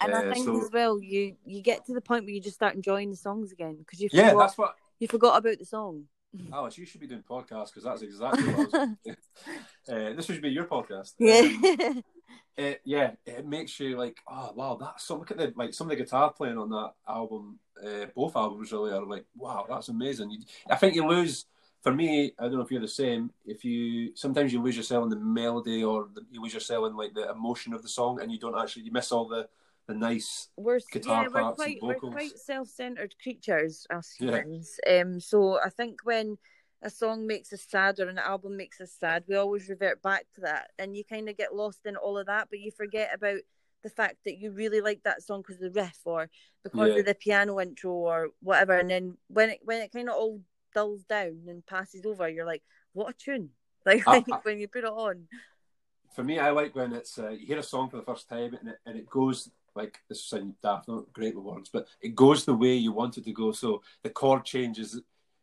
[0.00, 2.40] And uh, I think so, as well, you you get to the point where you
[2.40, 5.64] just start enjoying the songs again because you yeah, that's what you forgot about the
[5.64, 6.04] song.
[6.52, 9.16] Alice, you should be doing podcasts because that's exactly what I was.
[9.88, 11.12] uh, this should be your podcast.
[11.18, 11.40] Yeah.
[11.40, 12.02] Um,
[12.56, 15.16] it, yeah, it makes you like, oh wow, that's so.
[15.16, 17.58] Look at the like some of the guitar playing on that album.
[17.82, 20.30] Uh, both albums really are like, wow, that's amazing.
[20.30, 20.38] You,
[20.70, 21.46] I think you lose
[21.82, 23.30] for me, I don't know if you're the same.
[23.44, 26.96] If you sometimes you lose yourself in the melody or the, you lose yourself in
[26.96, 29.48] like the emotion of the song, and you don't actually you miss all the
[29.88, 32.02] the nice we're, guitar yeah, parts we're quite, and vocals.
[32.02, 34.78] We're quite self-centered creatures, us humans.
[34.86, 35.00] Yeah.
[35.00, 36.38] Um, so I think when
[36.82, 40.26] a song makes us sad or an album makes us sad, we always revert back
[40.34, 43.10] to that, and you kind of get lost in all of that, but you forget
[43.14, 43.40] about
[43.82, 46.30] the fact that you really like that song because of the riff or
[46.62, 47.00] because yeah.
[47.00, 50.40] of the piano intro or whatever, and then when it when it kind of all
[50.74, 53.50] dulls down and passes over, you're like, what a tune!
[53.84, 55.26] Like, I, I, when you put it on.
[56.14, 58.54] For me, I like when it's uh, you hear a song for the first time
[58.54, 62.14] and it, and it goes like this sounds daft, not great with words, but it
[62.14, 63.52] goes the way you want it to go.
[63.52, 65.00] So the chord changes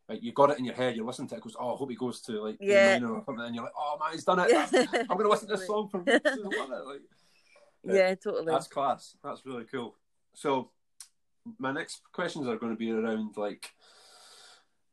[0.08, 1.78] like you got it in your head, you listen to it, it goes, oh, I
[1.78, 2.94] hope he goes to like Yeah.
[3.00, 4.50] minor or something, and you're like, oh man, he's done it.
[4.50, 4.68] Yeah.
[5.10, 6.22] I'm gonna listen to this song for weeks.
[6.26, 7.02] I love it.
[7.84, 8.52] Yeah, totally.
[8.52, 9.16] that's class.
[9.24, 9.96] That's really cool.
[10.34, 10.72] So,
[11.58, 13.72] my next questions are going to be around like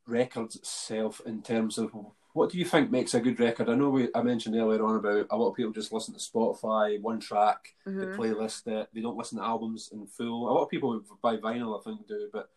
[0.07, 1.91] records itself in terms of
[2.37, 3.67] what do you think makes a good record?
[3.67, 6.19] I know we I mentioned earlier on about a lot of people just listen to
[6.19, 7.99] Spotify, one track, Mhm.
[7.99, 8.71] the playlist.
[8.71, 10.47] Uh, they don't listen to albums in full.
[10.47, 12.29] A lot of people who buy vinyl, I think, do.
[12.31, 12.49] But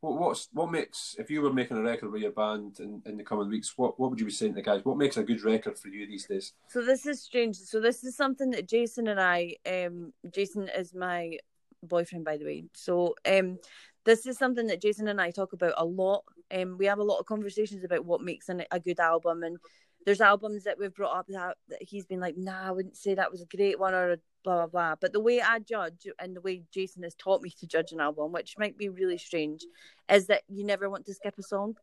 [0.00, 3.16] what, what's what makes if you were making a record with your band in, in
[3.16, 3.72] the coming weeks?
[3.78, 4.84] What what would you be saying to the guys?
[4.84, 6.52] What makes a good record for you these days?
[6.68, 7.56] So this is strange.
[7.56, 11.38] So this is something that Jason and I, um, Jason is my
[11.82, 12.64] boyfriend, by the way.
[12.74, 13.58] So um,
[14.04, 16.24] this is something that Jason and I talk about a lot.
[16.50, 19.58] Um, we have a lot of conversations about what makes an, a good album, and
[20.04, 23.14] there's albums that we've brought up that, that he's been like, "Nah, I wouldn't say
[23.14, 24.94] that was a great one," or blah blah blah.
[25.00, 28.00] But the way I judge and the way Jason has taught me to judge an
[28.00, 29.64] album, which might be really strange,
[30.10, 31.76] is that you never want to skip a song.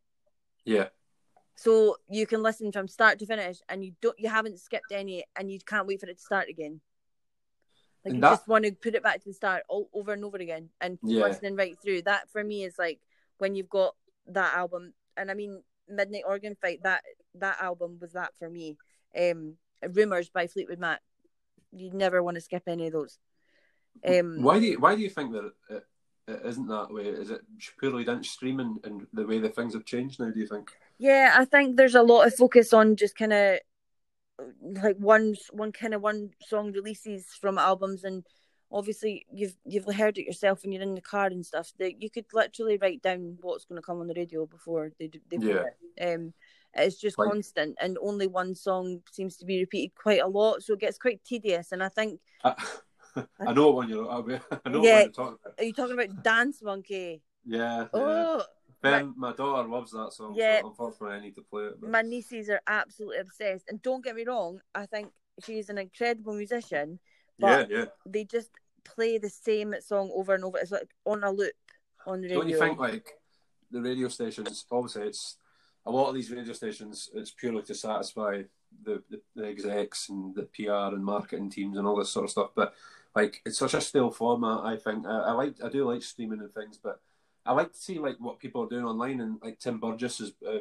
[0.65, 0.89] Yeah,
[1.55, 5.23] So you can listen from start to finish, and you don't, you haven't skipped any,
[5.38, 6.82] and you can't wait for it to start again.
[8.05, 10.13] Like And you that- just want to put it back to the start all, over
[10.13, 11.23] and over again, and keep Yeah.
[11.25, 12.03] listening right through.
[12.03, 12.99] That for me is like
[13.39, 13.95] when you've got
[14.27, 16.81] that album, and I mean Midnight Organ Fight.
[16.83, 17.03] That
[17.35, 18.77] that album was that for me.
[19.17, 21.01] Um, Rumors by Fleetwood Mac.
[21.71, 23.17] You never want to skip any of those.
[24.05, 25.83] Um, why do you why do you think that it,
[26.27, 27.07] it isn't that way?
[27.07, 27.41] Is it
[27.79, 30.29] purely down to streaming and the way the things have changed now?
[30.31, 30.71] Do you think?
[30.97, 33.59] Yeah, I think there's a lot of focus on just kind of
[34.62, 38.25] like one one kind of one song releases from albums, and
[38.71, 41.71] obviously you've you've heard it yourself when you're in the car and stuff.
[41.80, 45.08] That you could literally write down what's going to come on the radio before they
[45.08, 45.63] do- they Yeah.
[45.97, 46.15] it.
[46.15, 46.34] Um,
[46.75, 50.62] it's just Like- constant, and only one song seems to be repeated quite a lot,
[50.63, 51.71] so it gets quite tedious.
[51.71, 52.54] And I think I,
[53.39, 54.10] I know what one you're.
[54.10, 54.21] I
[54.69, 55.04] know Yeah.
[55.04, 55.54] what one you're talking about.
[55.60, 57.21] are you talking about Dance Monkey?
[57.45, 58.41] Yeah, yeah.
[58.81, 60.33] Ben, my daughter loves that song.
[60.35, 60.61] Yeah.
[60.61, 61.81] So unfortunately, I need to play it.
[61.81, 61.89] But...
[61.89, 63.65] my nieces are absolutely obsessed.
[63.69, 65.09] And don't get me wrong, I think
[65.45, 66.99] she's an incredible musician.
[67.37, 67.85] yeah, but yeah.
[68.05, 68.51] they just
[68.83, 70.57] play the same song over and over.
[70.57, 71.51] It's like on a loop
[72.07, 72.39] on the radio.
[72.39, 73.11] Don't you think like
[73.69, 74.65] the radio stations?
[74.71, 75.37] Obviously, it's
[75.85, 77.09] a lot of these radio stations.
[77.13, 78.43] It's purely to satisfy
[78.83, 82.31] the, the, the execs and the PR and marketing teams and all this sort of
[82.31, 82.51] stuff.
[82.55, 82.73] But
[83.13, 84.61] like, it's such a still format.
[84.63, 85.55] I think I, I like.
[85.63, 87.01] I do like streaming and things, but.
[87.49, 90.33] I like to see like what people are doing online, and like Tim Burgess has,
[90.47, 90.59] uh,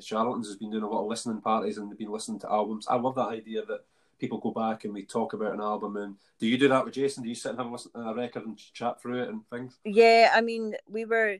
[0.00, 2.86] Charlatans has been doing a lot of listening parties, and they've been listening to albums.
[2.88, 3.84] I love that idea that
[4.18, 5.98] people go back and we talk about an album.
[5.98, 7.22] And do you do that with Jason?
[7.22, 9.78] Do you sit and have a listen a record and chat through it and things?
[9.84, 11.36] Yeah, I mean, we were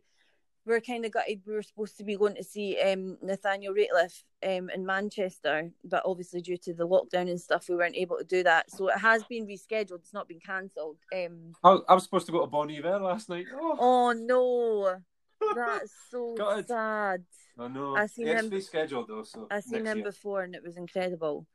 [0.65, 1.43] we were kind of gutted.
[1.47, 6.03] We were supposed to be going to see um, Nathaniel Rateliff um, in Manchester, but
[6.05, 8.71] obviously due to the lockdown and stuff, we weren't able to do that.
[8.71, 10.01] So it has been rescheduled.
[10.01, 10.99] It's not been cancelled.
[11.15, 13.47] Um, I, I was supposed to go to Bon Iver last night.
[13.55, 14.97] Oh, oh no,
[15.55, 17.25] that's so sad.
[17.59, 17.97] I know.
[17.97, 20.07] I seen it's him- rescheduled though, so I seen him year.
[20.07, 21.47] before, and it was incredible.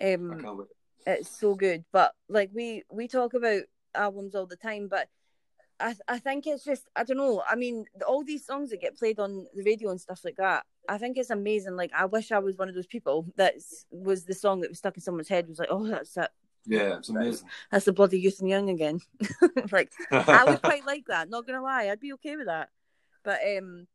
[0.00, 0.66] Um,
[1.06, 3.62] it's so good but like we we talk about
[3.94, 5.08] albums all the time but
[5.80, 8.96] i i think it's just i don't know i mean all these songs that get
[8.96, 12.32] played on the radio and stuff like that i think it's amazing like i wish
[12.32, 13.54] i was one of those people that
[13.90, 16.30] was the song that was stuck in someone's head was like oh that's it.
[16.66, 17.48] Yeah, it's amazing.
[17.70, 19.00] that's the bloody youth and young again.
[19.72, 22.68] Like i would quite like that not gonna lie i'd be okay with that.
[23.24, 23.86] But um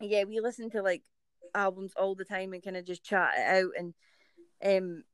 [0.00, 1.02] yeah we listen to like
[1.54, 3.94] albums all the time and kind of just chat it out and
[4.64, 5.04] um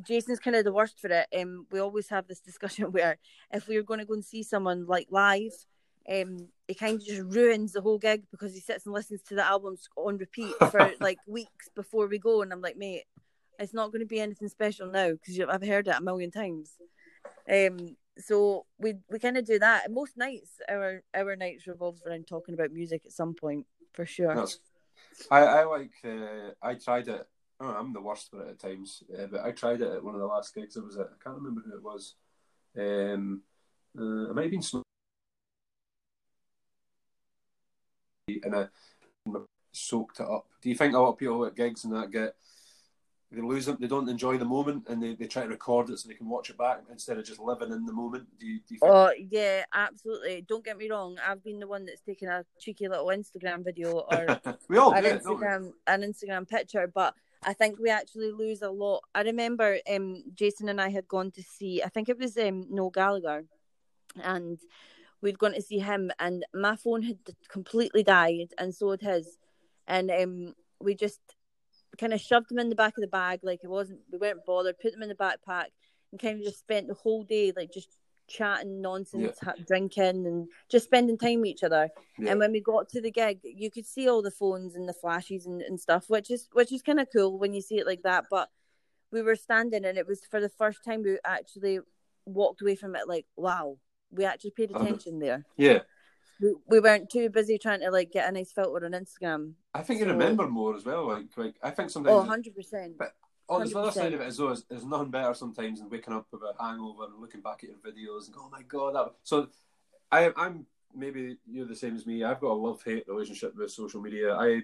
[0.00, 1.26] Jason's kind of the worst for it.
[1.38, 3.18] Um, we always have this discussion where
[3.52, 5.52] if we are going to go and see someone like live,
[6.10, 9.34] um, it kind of just ruins the whole gig because he sits and listens to
[9.34, 13.04] the albums on repeat for like weeks before we go, and I'm like, mate,
[13.58, 16.72] it's not going to be anything special now because I've heard it a million times.
[17.50, 19.86] Um, so we we kind of do that.
[19.86, 24.04] And most nights, our our nights revolves around talking about music at some point for
[24.04, 24.34] sure.
[24.34, 24.58] That's,
[25.30, 25.92] I, I like.
[26.04, 27.26] Uh, I tried it.
[27.64, 30.14] Oh, I'm the worst for it at times, uh, but I tried it at one
[30.14, 30.76] of the last gigs.
[30.76, 31.06] I was at.
[31.06, 32.14] I can't remember who it was.
[32.76, 33.42] Um,
[33.96, 34.82] uh, it might have been Snow.
[38.26, 38.66] And I
[39.70, 40.46] soaked it up.
[40.60, 42.34] Do you think a lot of people at gigs and that get
[43.30, 43.76] they lose them?
[43.80, 46.28] They don't enjoy the moment, and they, they try to record it so they can
[46.28, 48.26] watch it back instead of just living in the moment.
[48.40, 48.92] Do you, do you think?
[48.92, 50.44] Oh yeah, absolutely.
[50.48, 51.16] Don't get me wrong.
[51.24, 55.04] I've been the one that's taken a cheeky little Instagram video or we all an
[55.04, 55.46] do it, don't we?
[55.46, 57.14] Instagram an Instagram picture, but
[57.44, 59.02] I think we actually lose a lot.
[59.14, 62.66] I remember um Jason and I had gone to see I think it was um
[62.70, 63.44] Noel Gallagher
[64.22, 64.58] and
[65.20, 69.38] we'd gone to see him and my phone had completely died and so had his
[69.86, 71.20] and um we just
[71.98, 74.44] kind of shoved them in the back of the bag like it wasn't we weren't
[74.46, 75.66] bothered, put them in the backpack
[76.10, 77.96] and kind of just spent the whole day like just
[78.28, 81.88] chatting nonsense, ha- drinking, and just spending time with each other.
[82.18, 82.30] Yeah.
[82.32, 84.92] And when we got to the gig, you could see all the phones and the
[84.92, 87.86] flashes and, and stuff, which is which is kind of cool when you see it
[87.86, 88.24] like that.
[88.30, 88.48] But
[89.10, 91.80] we were standing, and it was for the first time we actually
[92.24, 93.76] walked away from it like, wow,
[94.10, 94.84] we actually paid Uh-huh.
[94.84, 95.44] attention there.
[95.56, 95.80] Yeah.
[96.40, 99.52] We, we weren't too busy trying to like get a nice filter on Instagram.
[99.74, 101.06] I think you remember more as well.
[101.06, 102.98] Like, like I think sometimes Oh, 100 percent.
[102.98, 103.12] But
[103.52, 103.92] on the other 100%.
[103.94, 106.54] side of it as well, is there's nothing better sometimes than waking up with a
[106.62, 109.12] hangover and looking back at your videos and go, oh my god, that.
[109.22, 109.48] So,
[110.10, 112.22] I, I'm maybe you're the same as me.
[112.24, 114.34] I've got a love hate relationship with social media.
[114.34, 114.62] I,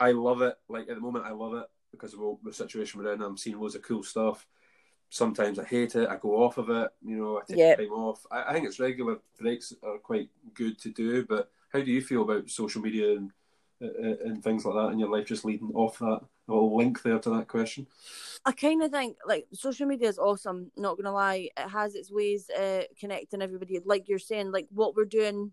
[0.00, 0.54] I love it.
[0.68, 3.22] Like at the moment, I love it because of all the situation we're in.
[3.22, 4.46] I'm seeing loads of cool stuff.
[5.10, 6.08] Sometimes I hate it.
[6.08, 6.90] I go off of it.
[7.04, 7.78] You know, I take Yep.
[7.78, 8.26] time off.
[8.30, 11.24] I, I think it's regular breaks are quite good to do.
[11.24, 13.30] But how do you feel about social media and
[13.82, 15.26] uh, and things like that in your life?
[15.26, 17.86] Just leading off that little link there to that question.
[18.44, 20.70] I kind of think like social media is awesome.
[20.76, 23.80] Not gonna lie, it has its ways uh, connecting everybody.
[23.84, 25.52] Like you're saying, like what we're doing,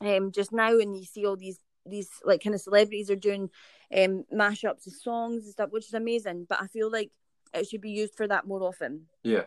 [0.00, 3.48] um, just now, and you see all these these like kind of celebrities are doing
[3.96, 6.46] um mashups of songs and stuff, which is amazing.
[6.48, 7.10] But I feel like
[7.54, 9.06] it should be used for that more often.
[9.22, 9.44] Yeah.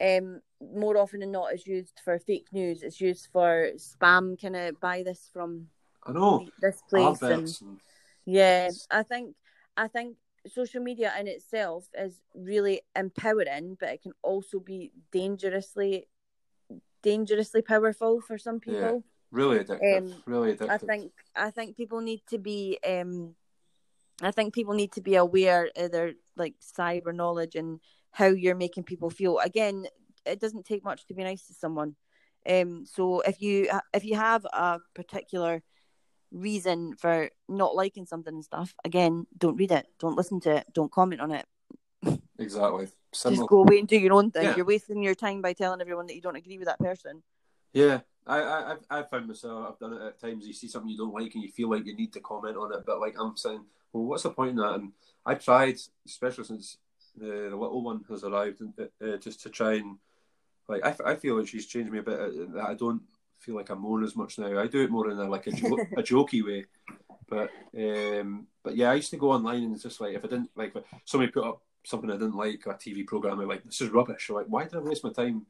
[0.00, 2.82] Um, more often than not, it's used for fake news.
[2.82, 4.40] It's used for spam.
[4.40, 5.68] Kind of buy this from
[6.04, 6.46] I know.
[6.60, 7.80] this place and and
[8.24, 9.36] yeah, I think
[9.76, 16.08] I think social media in itself is really empowering, but it can also be dangerously
[17.02, 19.04] dangerously powerful for some people.
[19.30, 19.98] really addictive.
[19.98, 20.70] Um, really addictive.
[20.70, 23.34] I think I think people need to be um
[24.22, 28.56] I think people need to be aware of their like cyber knowledge and how you're
[28.56, 29.38] making people feel.
[29.38, 29.86] Again,
[30.24, 31.96] it doesn't take much to be nice to someone.
[32.48, 35.62] Um so if you if you have a particular
[36.36, 40.66] reason for not liking something and stuff, again, don't read it, don't listen to it,
[40.72, 41.46] don't comment on it.
[42.38, 42.88] exactly.
[43.12, 44.44] Just go away and do your own thing.
[44.44, 44.56] Yeah.
[44.56, 47.22] You're wasting your time by telling everyone that you don't agree with that person.
[47.72, 49.66] Yeah, I, I, I've, I've found myself.
[49.68, 50.46] I've done it at times.
[50.46, 52.72] You see something you don't like, and you feel like you need to comment on
[52.72, 54.74] it, but like I'm saying, well, what's the point in that?
[54.74, 54.92] And
[55.24, 56.78] I tried, especially since
[57.16, 59.98] the, the little one has arrived, and, uh, just to try and
[60.68, 62.18] like I, I feel like she's changed me a bit.
[62.18, 63.02] uh, That I don't
[63.46, 64.58] feel like I moan as much now.
[64.58, 66.66] I do it more in a like a, jo- a jokey way.
[67.28, 70.28] But um, but yeah, I used to go online and it's just like if I
[70.28, 73.64] didn't like if somebody put up something I didn't like, a TV program, I'm like
[73.64, 74.28] this is rubbish.
[74.28, 75.46] Or like why did I waste my time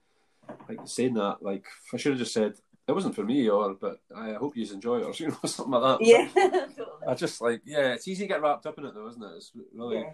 [0.68, 1.38] like saying that?
[1.40, 2.54] Like I should have just said
[2.86, 5.72] it wasn't for me, or but I hope you enjoy it, or you know something
[5.72, 6.06] like that.
[6.06, 6.66] Yeah
[7.06, 9.36] I just like yeah, it's easy to get wrapped up in it though, isn't it?
[9.36, 10.10] It's really Yeah.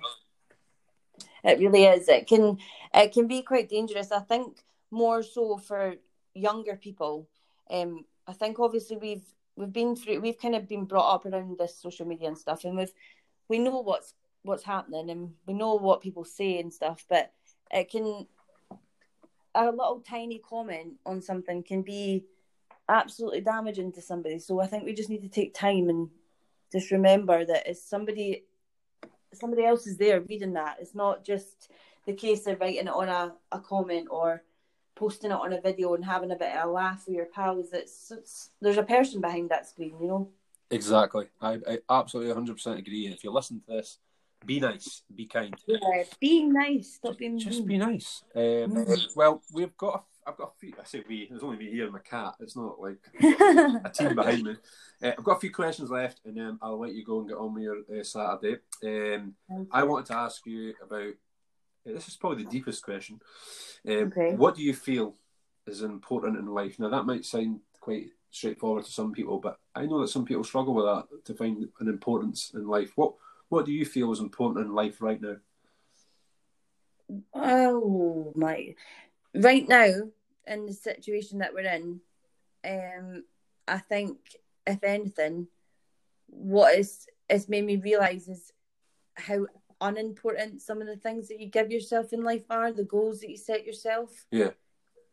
[1.44, 2.08] It really is.
[2.08, 2.58] It can
[2.94, 4.12] it can be quite dangerous.
[4.12, 4.58] I think
[4.90, 5.94] more so for
[6.34, 7.28] younger people.
[7.70, 9.24] Um, I think obviously we've
[9.56, 12.64] we've been through we've kind of been brought up around this social media and stuff,
[12.64, 12.92] and we've
[13.48, 17.32] we know what's what's happening and we know what people say and stuff, but
[17.70, 18.26] it can
[19.54, 22.24] a little tiny comment on something can be
[22.88, 24.38] absolutely damaging to somebody.
[24.38, 26.08] So I think we just need to take time and
[26.72, 28.44] just remember that it's somebody
[29.34, 30.78] somebody else is there reading that.
[30.80, 31.70] It's not just
[32.06, 34.42] the case of writing it on a, a comment or
[34.94, 37.68] posting it on a video and having a bit of a laugh with your pals.
[37.72, 40.28] It's, it's there's a person behind that screen, you know.
[40.70, 41.26] exactly.
[41.40, 43.06] I, I absolutely 100 percent agree.
[43.06, 43.98] And if you listen to this,
[44.44, 45.54] be nice, be kind.
[45.66, 47.68] Yeah, being nice, stop being Just mean.
[47.68, 48.22] be nice.
[48.34, 49.16] Um, Mm.
[49.16, 49.94] Well, we've got.
[49.94, 50.72] A, I've got a few.
[50.80, 51.26] I say we.
[51.28, 52.34] There's only me here and my cat.
[52.38, 54.56] It's not like a team behind me.
[55.02, 57.38] Uh, I've got a few questions left, and then I'll let you go and get
[57.38, 58.58] on with your uh, Saturday.
[58.84, 59.34] Um,
[59.72, 61.12] I wanted to ask you about.
[61.84, 63.20] This is probably the deepest question.
[63.86, 64.34] Um, Okay.
[64.34, 65.14] What do you feel
[65.66, 66.78] is important in life?
[66.78, 70.44] Now that might sound quite straightforward to some people, but I know that some people
[70.44, 72.92] struggle with that to find an importance in life.
[72.96, 73.14] What
[73.48, 75.36] What do you feel is important in life right now?
[77.34, 78.74] Oh my!
[79.34, 79.92] Right now,
[80.46, 82.00] in the situation that we're in,
[82.64, 83.24] um,
[83.68, 84.18] I think
[84.66, 85.48] if anything,
[86.28, 88.52] what is it's made me realize is
[89.14, 89.46] how
[89.82, 93.30] unimportant some of the things that you give yourself in life are, the goals that
[93.30, 94.26] you set yourself.
[94.30, 94.50] Yeah.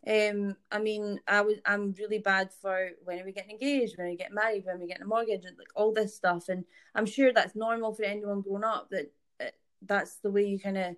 [0.08, 4.08] Um, I mean, I was I'm really bad for when are we getting engaged, when
[4.08, 6.48] are we getting married, when are we getting a mortgage, and like all this stuff.
[6.48, 6.64] And
[6.96, 8.90] I'm sure that's normal for anyone growing up.
[8.92, 9.12] That
[9.42, 9.52] uh,
[9.82, 10.96] that's the way you kind of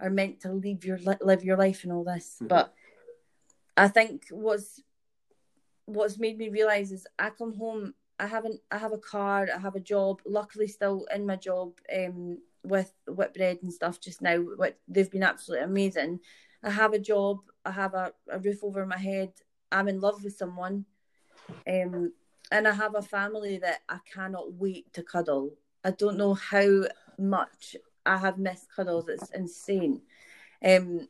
[0.00, 2.38] are meant to live your live your life and all this.
[2.40, 2.48] Mhm.
[2.48, 2.74] But
[3.76, 4.80] I think what's
[5.86, 7.94] what's made me realize is I come home.
[8.20, 8.60] I haven't.
[8.70, 9.48] I have a car.
[9.52, 10.22] I have a job.
[10.24, 11.72] Luckily, still in my job.
[11.92, 14.38] Um, with Whitbread and stuff just now.
[14.38, 16.20] What they've been absolutely amazing.
[16.62, 17.40] I have a job.
[17.64, 19.32] I have a, a roof over my head.
[19.70, 20.86] I'm in love with someone.
[21.68, 22.12] Um,
[22.50, 25.50] and I have a family that I cannot wait to cuddle.
[25.84, 26.84] I don't know how
[27.18, 29.08] much I have missed cuddles.
[29.08, 30.02] It's insane.
[30.64, 31.08] Um,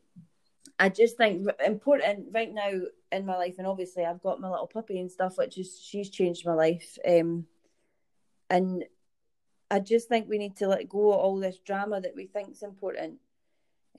[0.78, 2.72] I just think important right now
[3.12, 6.10] in my life, and obviously I've got my little puppy and stuff, which is she's
[6.10, 6.98] changed my life.
[7.06, 7.46] Um,
[8.50, 8.84] and
[9.74, 12.52] I just think we need to let go of all this drama that we think
[12.52, 13.14] is important.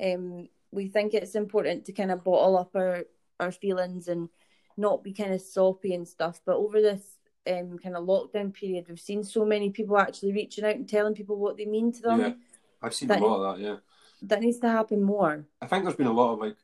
[0.01, 3.03] Um, we think it's important to kind of bottle up our
[3.41, 4.30] our feelings and
[4.78, 6.39] not be kind of soppy and stuff.
[6.45, 7.03] But over this
[7.45, 11.13] um, kind of lockdown period, we've seen so many people actually reaching out and telling
[11.13, 12.21] people what they mean to them.
[12.21, 12.34] Yeah,
[12.82, 13.63] I've seen that a lot of that.
[13.65, 13.76] Yeah,
[14.21, 15.43] that needs to happen more.
[15.61, 16.55] I think there's been a lot of like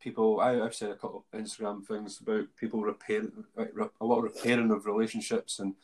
[0.00, 0.40] people.
[0.40, 4.24] I, have said a couple of Instagram things about people repairing, like, a lot of
[4.24, 5.76] repairing of relationships and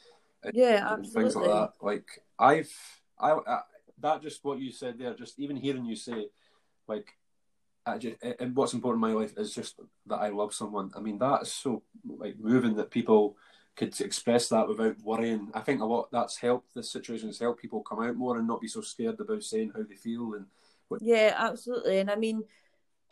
[0.52, 1.72] yeah, and things like that.
[1.80, 2.06] Like
[2.38, 2.72] I've,
[3.18, 3.60] I, I,
[4.00, 5.14] that just what you said there.
[5.14, 6.28] Just even hearing you say,
[6.88, 7.14] like
[7.98, 9.76] just, and what's important in my life is just
[10.06, 10.90] that I love someone.
[10.96, 13.36] I mean, that is so like moving that people
[13.74, 15.50] could express that without worrying.
[15.54, 18.46] I think a lot that's helped this situation has helped people come out more and
[18.46, 20.46] not be so scared about saying how they feel and.
[20.88, 21.02] What...
[21.02, 21.98] Yeah, absolutely.
[21.98, 22.44] And I mean,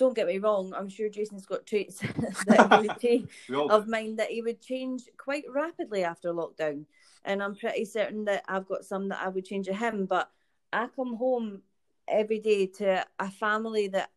[0.00, 0.72] don't get me wrong.
[0.74, 1.98] I'm sure Jason's got traits
[2.46, 3.28] that he would change,
[3.70, 6.84] of mine that he would change quite rapidly after lockdown,
[7.24, 10.06] and I'm pretty certain that I've got some that I would change of him.
[10.06, 10.30] But
[10.72, 11.62] I come home
[12.08, 14.10] every day to a family that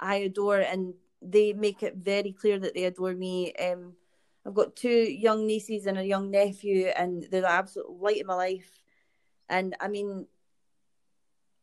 [0.00, 3.52] I adore, and they make it very clear that they adore me.
[3.54, 3.94] Um,
[4.46, 8.26] I've got two young nieces and a young nephew, and they're the absolute light of
[8.26, 8.70] my life.
[9.48, 10.26] And I mean,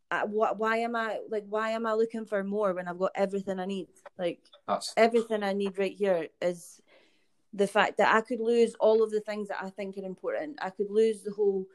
[0.10, 1.46] I, wh- why am I like?
[1.48, 3.88] Why am I looking for more when I've got everything I need?
[4.18, 4.94] Like That's...
[4.98, 6.82] everything I need right here is
[7.54, 10.60] the fact that I could lose all of the things that I think are important.
[10.62, 11.66] I could lose the whole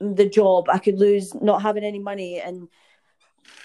[0.00, 0.68] the job.
[0.68, 2.68] I could lose not having any money, and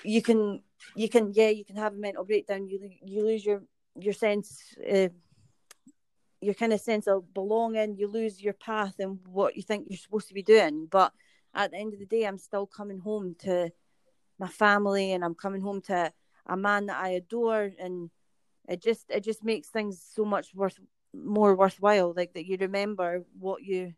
[0.03, 0.61] you can
[0.95, 2.67] you can yeah you can have a mental breakdown.
[2.67, 3.63] You you lose your
[3.99, 5.09] your sense uh,
[6.41, 7.97] your kind of sense of belonging.
[7.97, 10.87] You lose your path and what you think you're supposed to be doing.
[10.89, 11.11] But
[11.53, 13.71] at the end of the day i'm still coming home to
[14.37, 16.11] my family and i'm coming home to
[16.45, 17.71] a man that i adore.
[17.79, 18.09] And
[18.67, 20.79] it just it just makes things so much worth
[21.13, 23.93] more worthwhile like that you remember what you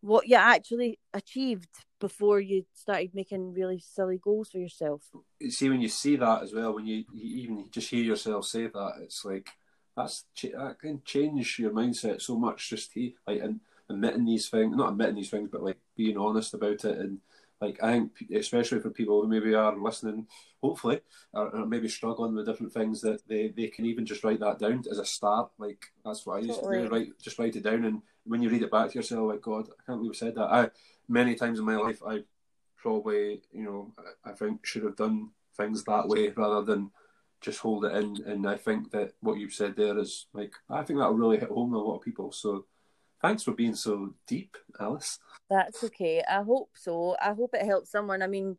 [0.00, 1.68] what you actually achieved
[2.00, 5.02] before you started making really silly goals for yourself.
[5.48, 8.66] See, when you see that as well, when you, you even just hear yourself say
[8.68, 9.48] that, it's like
[9.96, 12.68] that's that can change your mindset so much.
[12.68, 16.54] Just he, like and admitting these things, not admitting these things, but like being honest
[16.54, 17.18] about it and
[17.60, 20.26] like I think, especially for people who maybe are listening,
[20.62, 21.00] hopefully,
[21.32, 24.58] or, or, maybe struggling with different things, that they, they can even just write that
[24.58, 25.50] down as a start.
[25.58, 26.82] Like that's what I used totally.
[26.82, 26.94] to do.
[26.94, 29.68] Write just write it down, and when you read it back to yourself, like God,
[29.68, 30.52] I can't believe I said that.
[30.52, 30.70] I
[31.08, 32.24] many times in my life, I
[32.76, 36.90] probably you know I, I think should have done things that way rather than
[37.40, 38.22] just hold it in.
[38.26, 41.48] And I think that what you've said there is like I think that'll really hit
[41.48, 42.32] home a lot of people.
[42.32, 42.66] So
[43.26, 45.18] Thanks for being so deep, Alice.
[45.50, 46.22] That's okay.
[46.28, 47.16] I hope so.
[47.20, 48.22] I hope it helps someone.
[48.22, 48.56] I mean,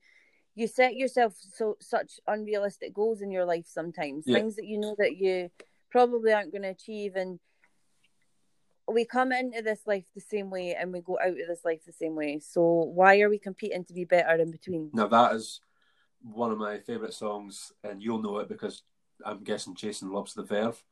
[0.55, 4.37] you set yourself so such unrealistic goals in your life sometimes, yeah.
[4.37, 5.49] things that you know that you
[5.89, 7.39] probably aren't going to achieve and
[8.91, 11.85] we come into this life the same way and we go out of this life
[11.85, 12.39] the same way.
[12.39, 14.89] So why are we competing to be better in between?
[14.93, 15.61] Now that is
[16.21, 18.83] one of my favourite songs and you'll know it because
[19.23, 20.83] I'm guessing Jason loves the Verve.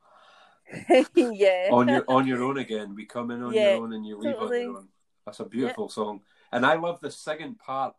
[1.16, 1.70] yeah.
[1.72, 2.95] on your on your own again.
[2.95, 4.63] We come in on yeah, your own and you leave totally.
[4.63, 4.88] on your own.
[5.26, 5.93] That's a beautiful yeah.
[5.93, 7.95] song, and I love the second part.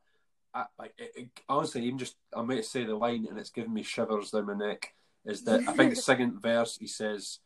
[0.54, 3.74] I, like it, it, honestly, even just I might say the line, and it's giving
[3.74, 4.94] me shivers down my neck.
[5.24, 7.40] Is that I think the second verse he says,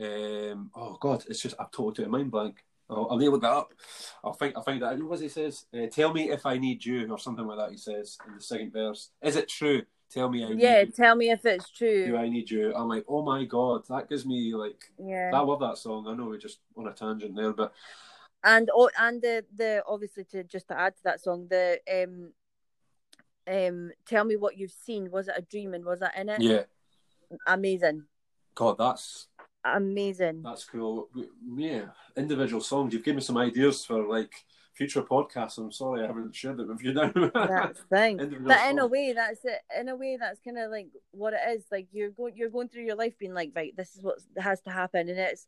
[0.00, 3.72] um, "Oh God, it's just I've totally a mind blank." I'll, I'll look that up.
[4.22, 5.02] I'll think I'll find that.
[5.02, 5.66] What he says?
[5.74, 7.70] Uh, Tell me if I need you, or something like that.
[7.70, 9.10] He says in the second verse.
[9.22, 9.82] Is it true?
[10.10, 12.04] Tell me I Yeah, tell me if it's true.
[12.04, 12.74] Do I need you?
[12.74, 15.30] I'm like, oh my god, that gives me like Yeah.
[15.32, 16.06] I love that song.
[16.06, 17.72] I know we're just on a tangent there, but
[18.44, 22.32] and oh and the the obviously to just to add to that song, the um
[23.48, 25.10] um tell me what you've seen.
[25.10, 26.40] Was it a dream and was that in it?
[26.40, 26.62] Yeah.
[27.46, 28.04] Amazing.
[28.54, 29.26] God, that's
[29.64, 30.42] amazing.
[30.42, 31.08] That's cool.
[31.56, 31.86] Yeah,
[32.16, 32.92] individual songs.
[32.92, 34.32] You've given me some ideas for like
[34.76, 35.58] future podcasts.
[35.58, 37.10] I'm sorry I haven't shared it with you now.
[37.34, 38.18] that's thing.
[38.40, 39.60] but in a way, that's it.
[39.78, 41.64] In a way, that's kind of like what it is.
[41.72, 44.60] Like you're going, you're going through your life being like, right, this is what has
[44.62, 45.46] to happen, and it's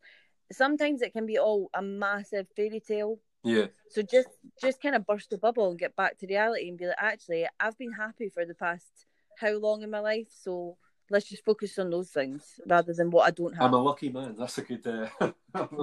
[0.50, 3.20] sometimes it can be all a massive fairy tale.
[3.44, 3.66] Yeah.
[3.90, 4.28] So just
[4.60, 7.46] just kind of burst the bubble and get back to reality and be like, actually,
[7.60, 9.06] I've been happy for the past
[9.38, 10.76] how long in my life, so
[11.10, 13.66] let's just focus on those things rather than what I don't have.
[13.66, 14.36] I'm a lucky man.
[14.38, 14.86] That's a good.
[14.86, 15.08] Uh...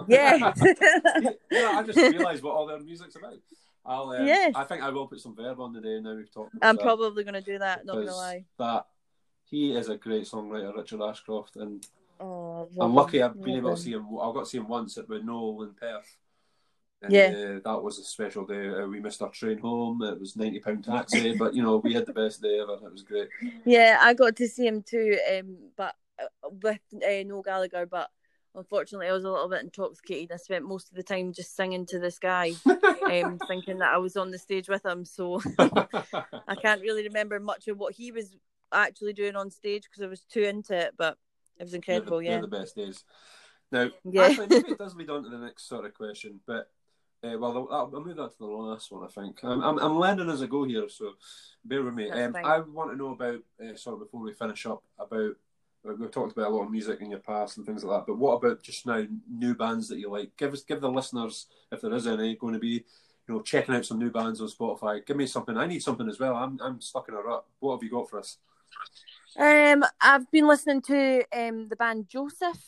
[0.08, 0.54] yeah.
[1.52, 1.72] yeah.
[1.78, 3.40] I just realised what all their music's about.
[3.86, 4.10] I'll.
[4.10, 4.54] Um, yes.
[4.56, 6.00] I think I will put some Verve on the day.
[6.00, 6.56] Now we've talked.
[6.62, 6.82] I'm that.
[6.82, 7.86] probably going to do that.
[7.86, 8.46] Not gonna lie.
[8.58, 8.86] That
[9.46, 11.86] he is a great songwriter, Richard Ashcroft, and
[12.20, 14.08] oh, I'm lucky I've been able to see him.
[14.22, 16.18] I've got to see him once at Noel in Perth.
[17.02, 17.28] And, Yeah.
[17.28, 18.70] uh, that was a special day.
[18.70, 20.02] Uh, we missed our train home.
[20.02, 22.74] It was ninety pound taxi, but you know we had the best day ever.
[22.74, 23.30] It was great.
[23.66, 27.86] Yeah, I got to see him too, um, but uh, with uh, Noel Gallagher.
[27.86, 28.10] But
[28.56, 30.32] unfortunately, I was a little bit intoxicated.
[30.32, 32.54] I spent most of the time just singing to this guy,
[33.12, 35.06] um, thinking that I was on the stage with him.
[35.06, 35.42] So
[36.48, 38.36] I can't really remember much of what he was
[38.72, 40.94] actually doing on stage because I was too into it.
[40.98, 41.18] But
[41.60, 42.20] it was incredible.
[42.20, 43.04] they're, yeah, the, they're the best days.
[43.72, 44.28] Now, Yeah.
[44.28, 46.72] actually, maybe it does lead on to the next sort of question, but
[47.26, 49.04] uh, well, I'll, I'll move that to the last one.
[49.04, 51.14] I think I'm, I'm, I'm learning as I go here, so
[51.64, 52.12] bear with me.
[52.12, 52.36] Um.
[52.36, 55.32] I want to know about uh, sort of before we finish up about.
[55.32, 58.08] uh, We've talked about a lot of music in your past and things like that,
[58.08, 60.36] but what about just now new bands that you like?
[60.36, 62.84] Give us, give the listeners, if there is any, going to be,
[63.28, 65.06] you know, checking out some new bands on Spotify.
[65.06, 65.56] Give me something.
[65.56, 66.36] I need something as well.
[66.36, 67.46] I'm, I'm stuck in a rut.
[67.60, 68.40] What have you got for us?
[69.38, 72.64] Um, I've been listening to um the band Joseph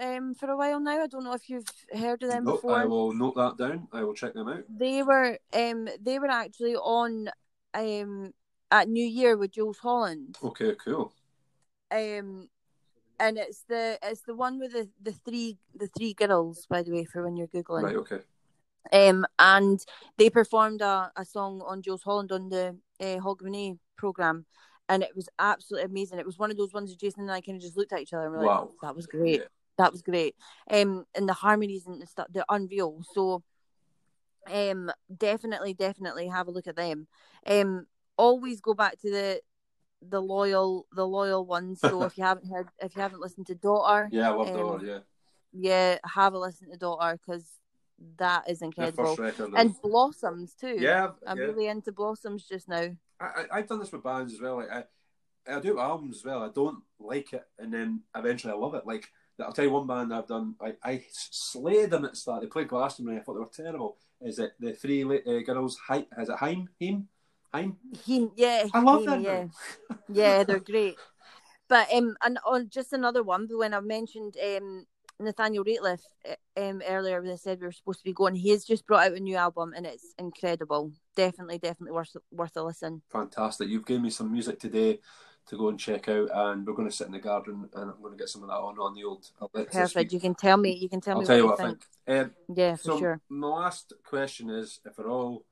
[0.00, 1.02] um for a while now.
[1.02, 2.76] I don't know if you've heard of them Nope, before.
[2.76, 3.88] I will note that down.
[3.92, 4.64] I will check them out.
[4.68, 7.28] They were um they were actually on
[7.74, 8.32] um
[8.70, 10.38] at New Year with Jools Holland.
[10.42, 11.12] Okay, cool.
[11.90, 12.48] Um
[13.20, 16.92] and it's the it's the one with the, the three the three girls, by the
[16.92, 17.82] way, for when you're Googling.
[17.84, 18.20] Right, okay.
[18.92, 19.78] Um and
[20.16, 24.46] they performed a, a song on Jools Holland on the uh, Hogmanay programme
[24.88, 26.18] and it was absolutely amazing.
[26.18, 28.00] It was one of those ones that Jason and I kind of just looked at
[28.00, 28.62] each other and were Wow.
[28.62, 29.40] like, That was great.
[29.40, 29.46] Yeah.
[29.78, 30.36] That was great.
[30.70, 33.02] Um and the harmonies and the stuff they're unreal.
[33.12, 33.42] So
[34.52, 37.06] um definitely, definitely have a look at them.
[37.46, 39.40] Um always go back to the
[40.08, 41.80] the loyal the loyal ones.
[41.80, 44.54] So if you haven't heard if you haven't listened to Daughter, Yeah, I love Um,
[44.54, 44.98] Dollar, yeah.
[45.52, 47.46] yeah, have a listen to Daughter because
[48.16, 49.18] that is incredible.
[49.56, 50.76] And Blossoms too.
[50.78, 51.44] yeah, I'm yeah.
[51.44, 52.88] really into Blossoms just now.
[53.20, 54.56] I, I, I've done this with bands as well.
[54.56, 54.84] Like I,
[55.56, 56.42] I do albums as well.
[56.42, 58.86] I don't like it, and then eventually I love it.
[58.86, 59.08] Like
[59.40, 60.54] I'll tell you one band I've done.
[60.60, 62.42] I, I slayed them at the start.
[62.42, 63.18] They played Glastonbury.
[63.18, 63.96] I thought they were terrible.
[64.20, 65.78] Is it the three uh, girls?
[65.88, 66.68] Hi, is it Haim?
[66.80, 67.08] Haim?
[67.52, 67.76] Haim?
[68.04, 69.22] He, yeah, I love he- them.
[69.22, 69.44] Yeah,
[70.12, 70.96] yeah, they're great.
[71.68, 74.84] But um, and on just another one, but when I mentioned um
[75.18, 78.64] Nathaniel Rateliff uh, um earlier when I said we were supposed to be going, he's
[78.64, 80.92] just brought out a new album and it's incredible.
[81.16, 83.02] Definitely, definitely worth worth a listen.
[83.10, 83.68] Fantastic.
[83.68, 85.00] You've given me some music today
[85.48, 88.00] to go and check out, and we're going to sit in the garden, and I'm
[88.00, 90.12] going to get some of that on on the old Alexa Perfect.
[90.12, 90.72] You can tell me.
[90.72, 91.84] You can tell I'll me tell you what you I think.
[92.06, 92.20] think.
[92.20, 93.20] Um, Yeah, for so sure.
[93.28, 95.44] my last question is, if we're all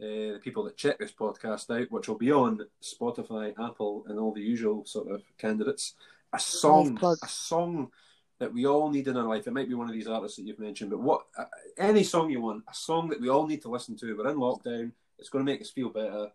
[0.00, 4.18] uh, the people that check this podcast out, which will be on Spotify, Apple, and
[4.18, 5.94] all the usual sort of candidates,
[6.32, 7.90] a song, a song
[8.38, 9.46] that we all need in our life.
[9.46, 11.44] It might be one of these artists that you've mentioned, but what uh,
[11.78, 14.14] any song you want, a song that we all need to listen to.
[14.14, 14.92] We're in lockdown.
[15.18, 16.30] It's going to make us feel better.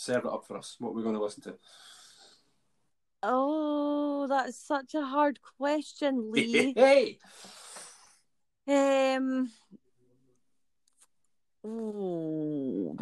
[0.00, 0.76] Serve it up for us.
[0.78, 1.58] What we're going to listen to.
[3.22, 6.72] Oh, that's such a hard question, Lee.
[6.74, 7.18] hey,
[8.66, 9.50] Um.
[11.66, 12.96] ooh.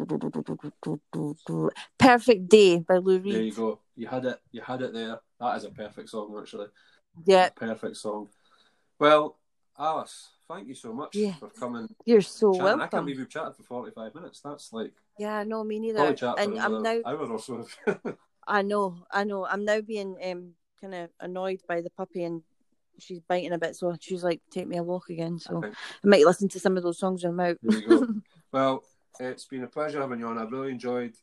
[1.97, 3.79] Perfect Day by Lou there you go.
[3.95, 4.41] You had it.
[4.51, 5.21] You had it there.
[5.39, 6.67] That is a perfect song, actually.
[7.25, 8.27] Yeah, Perfect song.
[8.99, 9.39] Well,
[9.79, 11.35] Alice, thank you so much Yeah.
[11.39, 11.87] for coming.
[12.05, 12.65] you're so chatting.
[12.67, 13.05] I can't welcome.
[13.05, 14.41] believe we've chatted for 45 minutes.
[14.41, 16.15] That's like Yeah, no, me neither.
[16.37, 17.67] And I'm now, hour or so.
[18.47, 22.41] I know, I know, I'm now being um kind of annoyed by the puppy and
[22.97, 25.39] she's biting a bit, so she's like, take me a walk again.
[25.39, 25.69] So Okay.
[25.69, 27.57] I might listen to some of those songs when I'm out.
[27.61, 28.07] There you go.
[28.51, 28.83] well,
[29.19, 30.37] it's been a pleasure having you on.
[30.37, 31.13] I've really enjoyed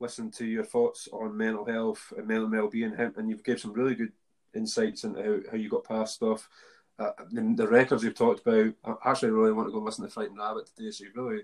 [0.00, 3.94] listening to your thoughts on mental health and mental well-being, and you've gave some really
[3.94, 4.12] good
[4.54, 6.48] insights into how, how you got past stuff.
[6.98, 10.10] Uh, the, the records you've talked about, I actually really want to go listen to
[10.10, 11.42] Frightened Rabbit today, so you've really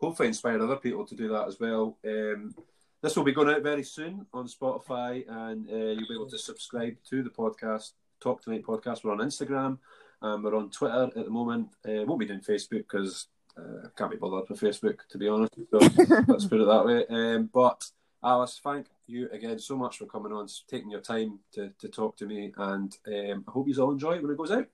[0.00, 1.96] hopefully inspired other people to do that as well.
[2.06, 2.54] Um,
[3.00, 6.38] this will be going out very soon on Spotify, and uh, you'll be able to
[6.38, 9.04] subscribe to the podcast, Talk Tonight podcast.
[9.04, 9.78] We're on Instagram,
[10.20, 11.68] we're on Twitter at the moment.
[11.86, 15.54] Uh, won't be doing Facebook because uh, can't be bothered with Facebook, to be honest.
[15.70, 15.78] So
[16.28, 17.06] let's put it that way.
[17.08, 17.84] Um, but
[18.22, 22.16] Alice, thank you again so much for coming on, taking your time to, to talk
[22.18, 24.66] to me, and um, I hope you all enjoy it when it goes out.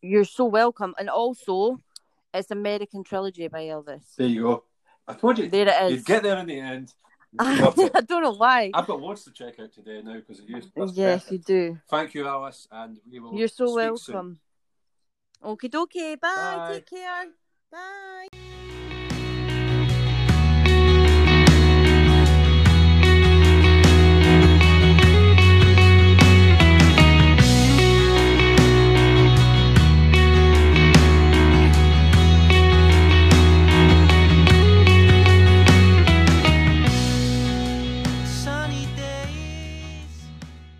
[0.00, 0.94] You're so welcome.
[0.98, 1.80] And also,
[2.32, 4.14] it's American Trilogy by Elvis.
[4.16, 4.64] There you go.
[5.06, 6.92] I told you There it you'd get there in the end.
[7.38, 8.70] I don't know why.
[8.72, 10.62] I've got loads to check out today now because of you.
[10.76, 11.32] Yes, perfect.
[11.32, 11.78] you do.
[11.90, 13.34] Thank you, Alice, and we will.
[13.34, 13.74] You're so soon.
[13.74, 14.40] welcome.
[15.44, 16.18] Okie dokie.
[16.20, 16.54] Bye.
[16.56, 16.72] Bye.
[16.72, 17.26] Take care.
[17.70, 18.47] Bye.